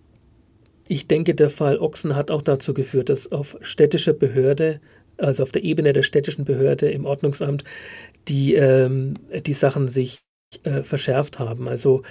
ich 0.87 1.07
denke, 1.07 1.35
der 1.35 1.49
Fall 1.49 1.77
Ochsen 1.77 2.15
hat 2.15 2.31
auch 2.31 2.41
dazu 2.41 2.73
geführt, 2.73 3.07
dass 3.07 3.31
auf 3.31 3.55
städtischer 3.61 4.13
Behörde 4.13 4.81
also 5.21 5.43
auf 5.43 5.51
der 5.51 5.63
Ebene 5.63 5.93
der 5.93 6.03
städtischen 6.03 6.45
Behörde 6.45 6.89
im 6.89 7.05
Ordnungsamt, 7.05 7.63
die, 8.27 8.55
ähm, 8.55 9.13
die 9.45 9.53
Sachen 9.53 9.87
sich 9.87 10.19
äh, 10.63 10.83
verschärft 10.83 11.39
haben. 11.39 11.67
Also 11.67 12.03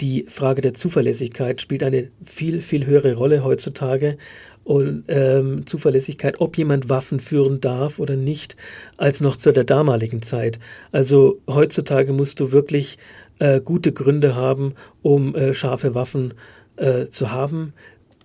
die 0.00 0.26
Frage 0.28 0.60
der 0.60 0.74
Zuverlässigkeit 0.74 1.60
spielt 1.60 1.82
eine 1.82 2.10
viel, 2.24 2.60
viel 2.60 2.86
höhere 2.86 3.14
Rolle 3.14 3.44
heutzutage 3.44 4.18
und 4.66 5.04
ähm, 5.06 5.64
Zuverlässigkeit, 5.64 6.40
ob 6.40 6.58
jemand 6.58 6.88
Waffen 6.88 7.20
führen 7.20 7.60
darf 7.60 8.00
oder 8.00 8.16
nicht, 8.16 8.56
als 8.96 9.20
noch 9.20 9.36
zu 9.36 9.52
der 9.52 9.62
damaligen 9.62 10.22
Zeit. 10.22 10.58
Also 10.90 11.40
heutzutage 11.48 12.12
musst 12.12 12.40
du 12.40 12.50
wirklich 12.50 12.98
äh, 13.38 13.60
gute 13.60 13.92
Gründe 13.92 14.34
haben, 14.34 14.74
um 15.02 15.36
äh, 15.36 15.54
scharfe 15.54 15.94
Waffen 15.94 16.34
äh, 16.74 17.06
zu 17.06 17.30
haben 17.30 17.74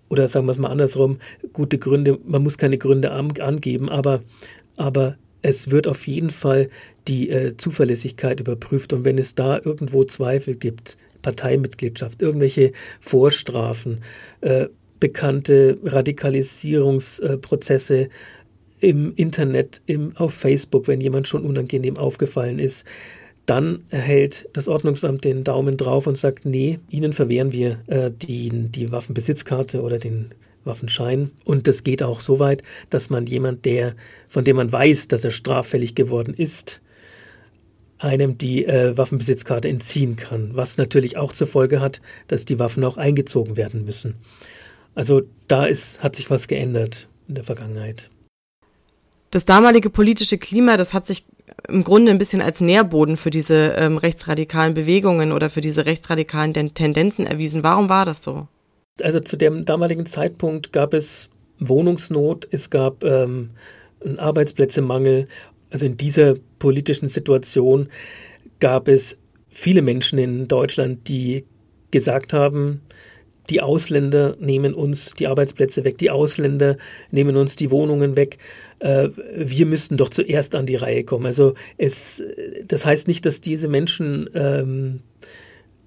oder 0.10 0.28
sagen 0.28 0.48
wir 0.48 0.52
es 0.52 0.58
mal 0.58 0.72
andersrum, 0.72 1.20
gute 1.54 1.78
Gründe, 1.78 2.18
man 2.26 2.42
muss 2.42 2.58
keine 2.58 2.80
Gründe 2.80 3.12
angeben, 3.12 3.88
aber, 3.88 4.22
aber 4.78 5.18
es 5.44 5.70
wird 5.70 5.88
auf 5.88 6.08
jeden 6.08 6.32
Fall 6.32 6.70
die 7.08 7.30
äh, 7.30 7.56
Zuverlässigkeit 7.56 8.40
überprüft 8.40 8.94
und 8.94 9.06
wenn 9.06 9.20
es 9.20 9.36
da 9.36 9.60
irgendwo 9.64 10.06
Zweifel 10.06 10.56
gibt, 10.56 10.98
Parteimitgliedschaft, 11.22 12.20
irgendwelche 12.20 12.74
Vorstrafen, 13.00 14.02
äh, 14.42 14.70
bekannte 15.02 15.78
Radikalisierungsprozesse 15.84 18.08
im 18.80 19.14
Internet, 19.16 19.82
im, 19.86 20.16
auf 20.16 20.34
Facebook, 20.34 20.88
wenn 20.88 21.02
jemand 21.02 21.28
schon 21.28 21.44
unangenehm 21.44 21.98
aufgefallen 21.98 22.60
ist, 22.60 22.86
dann 23.46 23.84
hält 23.90 24.48
das 24.54 24.70
Ordnungsamt 24.70 25.26
den 25.26 25.44
Daumen 25.44 25.76
drauf 25.76 26.08
und 26.08 26.18
sagt, 26.18 26.46
nee, 26.46 26.80
Ihnen 26.90 27.12
verwehren 27.12 27.52
wir 27.52 27.82
äh, 27.88 28.10
die, 28.12 28.50
die 28.50 28.90
Waffenbesitzkarte 28.92 29.82
oder 29.82 30.00
den 30.00 30.34
Waffenschein. 30.64 31.32
Und 31.44 31.68
das 31.68 31.84
geht 31.84 32.02
auch 32.04 32.22
so 32.22 32.40
weit, 32.40 32.64
dass 32.90 33.10
man 33.10 33.26
jemand, 33.26 33.66
der, 33.66 33.96
von 34.28 34.46
dem 34.46 34.56
man 34.56 34.72
weiß, 34.72 35.10
dass 35.10 35.26
er 35.26 35.32
straffällig 35.32 35.96
geworden 35.96 36.34
ist, 36.34 36.82
einem 37.98 38.38
die 38.38 38.66
äh, 38.66 38.98
Waffenbesitzkarte 38.98 39.68
entziehen 39.68 40.16
kann, 40.16 40.52
was 40.54 40.78
natürlich 40.78 41.18
auch 41.18 41.34
zur 41.34 41.48
Folge 41.48 41.82
hat, 41.82 42.02
dass 42.28 42.46
die 42.46 42.60
Waffen 42.60 42.84
auch 42.84 42.98
eingezogen 42.98 43.58
werden 43.58 43.86
müssen. 43.86 44.16
Also 44.96 45.22
da 45.48 45.66
ist, 45.66 46.04
hat 46.04 46.16
sich 46.16 46.30
was 46.30 46.48
geändert 46.48 47.08
in 47.28 47.36
der 47.36 47.44
Vergangenheit. 47.44 48.10
Das 49.32 49.46
damalige 49.46 49.90
politische 49.90 50.38
Klima, 50.38 50.76
das 50.76 50.94
hat 50.94 51.06
sich 51.06 51.26
im 51.68 51.84
Grunde 51.84 52.12
ein 52.12 52.18
bisschen 52.18 52.42
als 52.42 52.60
Nährboden 52.60 53.16
für 53.16 53.30
diese 53.30 53.74
ähm, 53.78 53.98
rechtsradikalen 53.98 54.74
Bewegungen 54.74 55.32
oder 55.32 55.50
für 55.50 55.62
diese 55.62 55.86
rechtsradikalen 55.86 56.74
Tendenzen 56.74 57.26
erwiesen. 57.26 57.64
Warum 57.64 57.88
war 57.88 58.06
das 58.06 58.24
so? 58.24 58.48
Also 59.02 59.22
zu 59.22 59.38
dem 59.38 59.64
damaligen 59.64 60.06
Zeitpunkt 60.06 60.74
gab 60.74 60.94
es 60.94 61.30
Wohnungsnot, 61.60 62.48
es 62.52 62.70
gab 62.70 63.04
ähm, 63.04 63.52
einen 64.04 64.20
Arbeitsplätzemangel. 64.20 65.28
Also 65.70 65.86
in 65.86 65.96
dieser 65.96 66.36
politischen 66.60 67.08
Situation 67.08 67.88
gab 68.60 68.90
es 68.90 69.18
viele 69.50 69.82
Menschen 69.82 70.20
in 70.20 70.48
Deutschland, 70.48 71.08
die 71.08 71.46
gesagt 71.92 72.34
haben, 72.34 72.82
die 73.52 73.62
Ausländer 73.62 74.36
nehmen 74.40 74.74
uns 74.74 75.14
die 75.14 75.28
Arbeitsplätze 75.28 75.84
weg, 75.84 75.98
die 75.98 76.10
Ausländer 76.10 76.78
nehmen 77.12 77.36
uns 77.36 77.56
die 77.56 77.70
Wohnungen 77.70 78.16
weg 78.16 78.38
äh, 78.80 79.10
wir 79.36 79.68
müssten 79.68 79.98
doch 79.98 80.10
zuerst 80.10 80.56
an 80.56 80.66
die 80.66 80.76
Reihe 80.76 81.04
kommen. 81.04 81.28
Also 81.28 81.54
es, 81.78 82.24
das 82.66 82.84
heißt 82.84 83.08
nicht, 83.08 83.26
dass 83.28 83.40
diese 83.40 83.68
Menschen 83.68 84.28
ähm, 84.34 85.02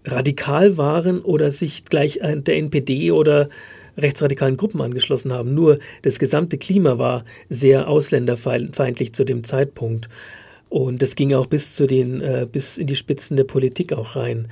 radikal 0.05 0.77
waren 0.77 1.20
oder 1.20 1.50
sich 1.50 1.87
gleich 1.87 2.20
der 2.22 2.57
NPD 2.57 3.11
oder 3.11 3.48
rechtsradikalen 3.96 4.57
Gruppen 4.57 4.81
angeschlossen 4.81 5.33
haben. 5.33 5.55
Nur 5.55 5.79
das 6.03 6.18
gesamte 6.18 6.59
Klima 6.59 6.98
war 6.98 7.24
sehr 7.48 7.88
ausländerfeindlich 7.88 9.12
zu 9.12 9.24
dem 9.24 9.44
Zeitpunkt. 9.44 10.09
Und 10.68 11.03
das 11.03 11.14
ging 11.14 11.35
auch 11.35 11.46
bis 11.46 11.74
zu 11.74 11.87
den, 11.87 12.20
äh, 12.20 12.46
bis 12.50 12.79
in 12.79 12.87
die 12.87 12.96
Spitzen 12.96 13.37
der 13.37 13.44
Politik 13.44 13.92
auch 13.92 14.16
rein. 14.16 14.48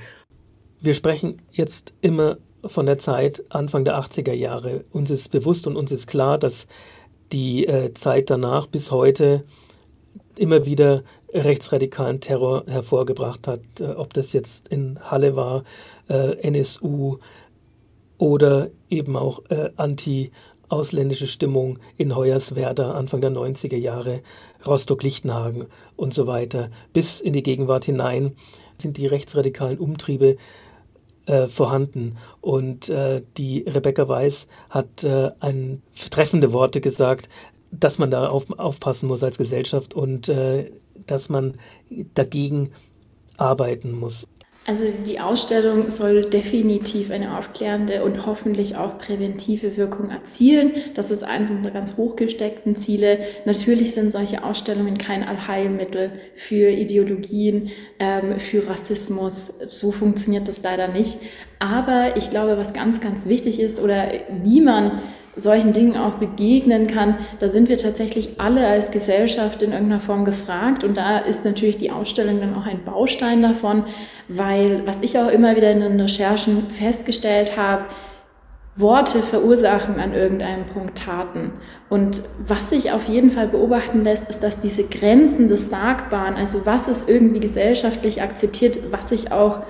Wir 0.81 0.93
sprechen 0.93 1.41
jetzt 1.51 1.93
immer 2.01 2.37
von 2.65 2.85
der 2.85 2.97
Zeit 2.97 3.43
Anfang 3.49 3.85
der 3.85 3.99
80er 3.99 4.33
Jahre. 4.33 4.85
Uns 4.91 5.11
ist 5.11 5.31
bewusst 5.31 5.67
und 5.67 5.75
uns 5.75 5.91
ist 5.91 6.07
klar, 6.07 6.37
dass 6.37 6.67
die 7.31 7.67
äh, 7.67 7.93
Zeit 7.93 8.29
danach 8.29 8.67
bis 8.67 8.91
heute 8.91 9.43
immer 10.37 10.65
wieder 10.65 11.03
rechtsradikalen 11.33 12.21
Terror 12.21 12.63
hervorgebracht 12.67 13.47
hat, 13.47 13.61
äh, 13.79 13.85
ob 13.85 14.13
das 14.13 14.33
jetzt 14.33 14.67
in 14.67 14.99
Halle 15.01 15.35
war, 15.35 15.63
äh, 16.09 16.37
NSU 16.47 17.17
oder 18.17 18.69
eben 18.89 19.17
auch 19.17 19.41
äh, 19.49 19.71
anti-ausländische 19.75 21.27
Stimmung 21.27 21.79
in 21.97 22.15
Hoyerswerda 22.15 22.91
Anfang 22.91 23.21
der 23.21 23.31
90er 23.31 23.77
Jahre, 23.77 24.21
Rostock-Lichtenhagen 24.65 25.65
und 25.95 26.13
so 26.13 26.27
weiter. 26.27 26.69
Bis 26.93 27.19
in 27.19 27.33
die 27.33 27.43
Gegenwart 27.43 27.85
hinein 27.85 28.35
sind 28.77 28.97
die 28.97 29.07
rechtsradikalen 29.07 29.79
Umtriebe 29.79 30.37
äh, 31.25 31.47
vorhanden. 31.47 32.17
Und 32.41 32.89
äh, 32.89 33.21
die 33.37 33.59
Rebecca 33.67 34.07
Weiß 34.07 34.47
hat 34.69 35.03
äh, 35.03 35.31
ein, 35.39 35.81
treffende 36.09 36.53
Worte 36.53 36.81
gesagt, 36.81 37.29
dass 37.71 37.97
man 37.97 38.11
da 38.11 38.27
auf, 38.27 38.51
aufpassen 38.57 39.07
muss 39.07 39.23
als 39.23 39.37
Gesellschaft 39.37 39.93
und 39.93 40.29
äh, 40.29 40.71
dass 41.07 41.29
man 41.29 41.55
dagegen 42.13 42.71
arbeiten 43.37 43.91
muss. 43.91 44.27
Also 44.65 44.85
die 45.05 45.19
Ausstellung 45.19 45.89
soll 45.89 46.23
definitiv 46.23 47.11
eine 47.11 47.37
aufklärende 47.37 48.05
und 48.05 48.25
hoffentlich 48.25 48.77
auch 48.77 48.97
präventive 48.97 49.75
Wirkung 49.75 50.09
erzielen. 50.09 50.71
Das 50.95 51.11
ist 51.11 51.21
eines 51.21 51.51
unserer 51.51 51.73
ganz 51.73 51.97
hochgesteckten 51.97 52.77
Ziele. 52.77 53.19
Natürlich 53.43 53.93
sind 53.93 54.09
solche 54.09 54.41
Ausstellungen 54.45 54.97
kein 54.97 55.23
Allheilmittel 55.23 56.13
für 56.35 56.69
Ideologien, 56.69 57.71
ähm, 57.99 58.39
für 58.39 58.65
Rassismus. 58.65 59.53
So 59.67 59.91
funktioniert 59.91 60.47
das 60.47 60.63
leider 60.63 60.87
nicht. 60.87 61.17
Aber 61.59 62.15
ich 62.15 62.29
glaube, 62.29 62.57
was 62.57 62.71
ganz, 62.71 63.01
ganz 63.01 63.25
wichtig 63.25 63.59
ist 63.59 63.81
oder 63.81 64.11
wie 64.43 64.61
man 64.61 65.01
solchen 65.35 65.73
Dingen 65.73 65.97
auch 65.97 66.13
begegnen 66.13 66.87
kann, 66.87 67.17
da 67.39 67.49
sind 67.49 67.69
wir 67.69 67.77
tatsächlich 67.77 68.39
alle 68.39 68.67
als 68.67 68.91
Gesellschaft 68.91 69.61
in 69.61 69.71
irgendeiner 69.71 70.01
Form 70.01 70.25
gefragt. 70.25 70.83
Und 70.83 70.95
da 70.95 71.17
ist 71.17 71.43
natürlich 71.43 71.77
die 71.77 71.91
Ausstellung 71.91 72.39
dann 72.39 72.55
auch 72.55 72.65
ein 72.65 72.83
Baustein 72.83 73.41
davon, 73.41 73.85
weil 74.27 74.85
was 74.85 75.01
ich 75.01 75.17
auch 75.17 75.29
immer 75.29 75.55
wieder 75.55 75.71
in 75.71 75.79
den 75.79 75.99
Recherchen 75.99 76.67
festgestellt 76.71 77.57
habe, 77.57 77.85
Worte 78.75 79.19
verursachen 79.19 79.99
an 79.99 80.13
irgendeinem 80.13 80.65
Punkt 80.65 80.97
Taten. 80.97 81.51
Und 81.89 82.23
was 82.39 82.69
sich 82.69 82.91
auf 82.91 83.07
jeden 83.07 83.29
Fall 83.29 83.47
beobachten 83.47 84.03
lässt, 84.03 84.29
ist, 84.29 84.41
dass 84.41 84.59
diese 84.59 84.83
Grenzen 84.83 85.47
des 85.47 85.69
Sagbaren, 85.69 86.35
also 86.35 86.65
was 86.65 86.87
ist 86.87 87.07
irgendwie 87.07 87.39
gesellschaftlich 87.39 88.21
akzeptiert, 88.23 88.79
was 88.91 89.09
sich 89.09 89.31
auch 89.31 89.61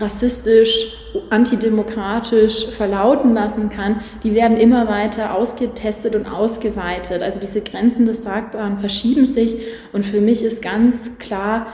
rassistisch, 0.00 0.96
antidemokratisch 1.30 2.66
verlauten 2.68 3.34
lassen 3.34 3.70
kann, 3.70 4.00
die 4.22 4.34
werden 4.34 4.56
immer 4.56 4.88
weiter 4.88 5.34
ausgetestet 5.34 6.14
und 6.14 6.26
ausgeweitet. 6.26 7.22
Also 7.22 7.40
diese 7.40 7.60
Grenzen 7.60 8.06
des 8.06 8.22
Sagbaren 8.22 8.78
verschieben 8.78 9.26
sich 9.26 9.56
und 9.92 10.04
für 10.04 10.20
mich 10.20 10.42
ist 10.42 10.62
ganz 10.62 11.10
klar, 11.18 11.66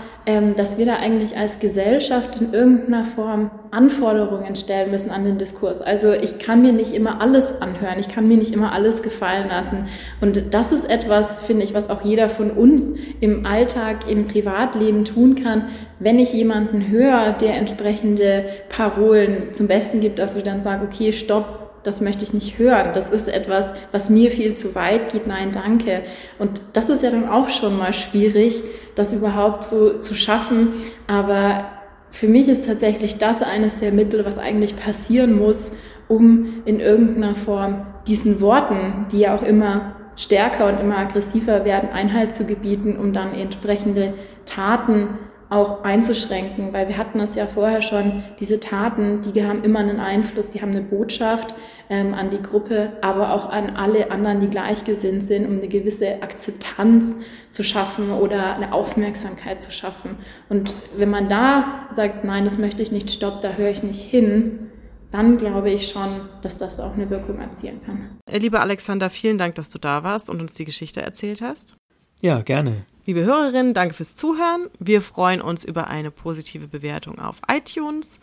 dass 0.57 0.79
wir 0.79 0.87
da 0.87 0.97
eigentlich 0.97 1.37
als 1.37 1.59
Gesellschaft 1.59 2.41
in 2.41 2.55
irgendeiner 2.55 3.05
Form 3.05 3.51
Anforderungen 3.71 4.57
stellen 4.57 4.91
müssen 4.91 5.11
an 5.11 5.25
den 5.25 5.37
Diskurs. 5.37 5.83
Also 5.83 6.13
ich 6.13 6.39
kann 6.39 6.63
mir 6.63 6.73
nicht 6.73 6.95
immer 6.95 7.21
alles 7.21 7.61
anhören, 7.61 7.99
ich 7.99 8.09
kann 8.09 8.27
mir 8.27 8.39
nicht 8.39 8.55
immer 8.55 8.73
alles 8.73 9.03
gefallen 9.03 9.49
lassen. 9.49 9.87
Und 10.23 10.55
das 10.55 10.73
ist 10.73 10.89
etwas, 10.89 11.35
finde 11.35 11.65
ich, 11.65 11.75
was 11.75 11.91
auch 11.91 12.03
jeder 12.03 12.31
von 12.31 12.51
uns 12.51 12.93
im 13.21 13.45
Alltag, 13.45 14.09
im 14.09 14.27
Privatleben 14.27 15.05
tun 15.05 15.35
kann, 15.35 15.69
wenn 15.99 16.19
ich 16.19 16.33
jemanden 16.33 16.89
höre, 16.89 17.33
der 17.33 17.57
entsprechende 17.57 18.45
Parolen 18.71 19.53
zum 19.53 19.69
Besten 19.69 20.01
gibt, 20.01 20.19
dass 20.19 20.37
ich 20.37 20.43
dann 20.43 20.63
sage, 20.63 20.87
okay, 20.91 21.13
stopp, 21.13 21.64
das 21.85 22.01
möchte 22.01 22.25
ich 22.25 22.33
nicht 22.33 22.59
hören. 22.59 22.91
Das 22.95 23.11
ist 23.11 23.29
etwas, 23.29 23.71
was 23.93 24.11
mir 24.11 24.31
viel 24.31 24.55
zu 24.55 24.75
weit 24.75 25.13
geht. 25.13 25.27
Nein, 25.27 25.53
danke. 25.53 26.03
Und 26.39 26.61
das 26.73 26.89
ist 26.89 27.03
ja 27.03 27.11
dann 27.11 27.29
auch 27.29 27.51
schon 27.51 27.79
mal 27.79 27.93
schwierig, 27.93 28.65
das 28.95 29.13
überhaupt 29.13 29.65
so 29.65 29.99
zu 29.99 30.15
schaffen. 30.15 30.73
Aber 31.07 31.67
für 32.11 32.27
mich 32.27 32.49
ist 32.49 32.67
tatsächlich 32.67 33.19
das 33.19 33.43
eines 33.43 33.79
der 33.79 33.93
Mittel, 33.93 34.25
was 34.25 34.39
eigentlich 34.39 34.77
passieren 34.77 35.39
muss, 35.39 35.71
um 36.09 36.63
in 36.65 36.81
irgendeiner 36.81 37.35
Form 37.35 37.87
diesen 38.07 38.41
Worten, 38.41 39.07
die 39.13 39.21
ja 39.21 39.37
auch 39.37 39.43
immer 39.43 39.97
stärker 40.17 40.69
und 40.69 40.81
immer 40.81 40.99
aggressiver 40.99 41.65
werden, 41.65 41.91
Einhalt 41.91 42.33
zu 42.33 42.45
gebieten, 42.45 42.97
um 42.97 43.13
dann 43.13 43.35
entsprechende 43.35 44.15
Taten 44.47 45.19
auch 45.55 45.85
einzuschränken, 45.85 46.73
weil 46.73 46.89
wir 46.89 46.99
hatten 46.99 47.19
das 47.19 47.35
ja 47.35 47.47
vorher 47.47 47.83
schon, 47.83 48.25
diese 48.41 48.61
Taten, 48.61 49.23
die 49.23 49.45
haben 49.45 49.63
immer 49.63 49.79
einen 49.79 50.01
Einfluss, 50.01 50.51
die 50.51 50.61
haben 50.61 50.73
eine 50.73 50.83
Botschaft 50.83 51.55
ähm, 51.89 52.15
an 52.15 52.31
die 52.31 52.43
Gruppe, 52.43 52.93
aber 53.01 53.33
auch 53.33 53.51
an 53.51 53.77
alle 53.77 54.11
anderen, 54.11 54.41
die 54.41 54.49
gleichgesinnt 54.49 55.23
sind, 55.23 55.47
um 55.47 55.59
eine 55.59 55.69
gewisse 55.69 56.23
Akzeptanz 56.23 57.21
zu 57.51 57.63
schaffen 57.63 58.11
oder 58.11 58.57
eine 58.57 58.73
Aufmerksamkeit 58.73 59.63
zu 59.63 59.71
schaffen. 59.71 60.17
Und 60.49 60.75
wenn 60.97 61.11
man 61.11 61.29
da 61.29 61.89
sagt, 61.93 62.25
nein, 62.25 62.45
das 62.45 62.59
möchte 62.59 62.83
ich 62.83 62.91
nicht, 62.91 63.11
stopp, 63.11 63.41
da 63.41 63.53
höre 63.53 63.71
ich 63.71 63.83
nicht 63.83 64.03
hin, 64.03 64.71
dann 65.11 65.39
glaube 65.39 65.71
ich 65.71 65.89
schon, 65.89 66.29
dass 66.43 66.59
das 66.59 66.81
auch 66.81 66.95
eine 66.95 67.09
Wirkung 67.09 67.39
erzielen 67.39 67.81
kann. 67.87 68.19
Äh, 68.27 68.39
lieber 68.39 68.61
Alexander, 68.61 69.11
vielen 69.11 69.39
Dank, 69.39 69.55
dass 69.55 69.71
du 69.71 69.79
da 69.79 70.03
warst 70.03 70.29
und 70.29 70.41
uns 70.41 70.55
die 70.55 70.65
Geschichte 70.65 71.03
erzählt 71.03 71.41
hast. 71.41 71.77
Ja, 72.21 72.43
gerne. 72.43 72.85
Liebe 73.07 73.23
Hörerinnen, 73.23 73.75
danke 73.75 73.95
fürs 73.95 74.17
Zuhören. 74.17 74.71
Wir 74.79 75.03
freuen 75.03 75.43
uns 75.43 75.63
über 75.63 75.89
eine 75.89 76.11
positive 76.11 76.69
Bewertung 76.69 77.19
auf 77.19 77.37
iTunes. 77.53 78.19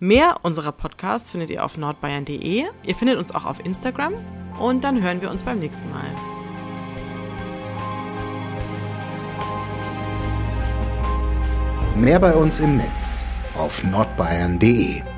Mehr 0.00 0.38
unserer 0.42 0.72
Podcasts 0.72 1.30
findet 1.30 1.50
ihr 1.50 1.64
auf 1.64 1.78
nordbayern.de. 1.78 2.64
Ihr 2.82 2.94
findet 2.96 3.16
uns 3.18 3.32
auch 3.32 3.44
auf 3.44 3.64
Instagram 3.64 4.14
und 4.58 4.82
dann 4.82 5.00
hören 5.00 5.20
wir 5.20 5.30
uns 5.30 5.44
beim 5.44 5.60
nächsten 5.60 5.88
Mal. 5.88 6.10
Mehr 11.94 12.18
bei 12.18 12.34
uns 12.34 12.58
im 12.58 12.76
Netz 12.76 13.28
auf 13.54 13.84
nordbayern.de 13.84 15.13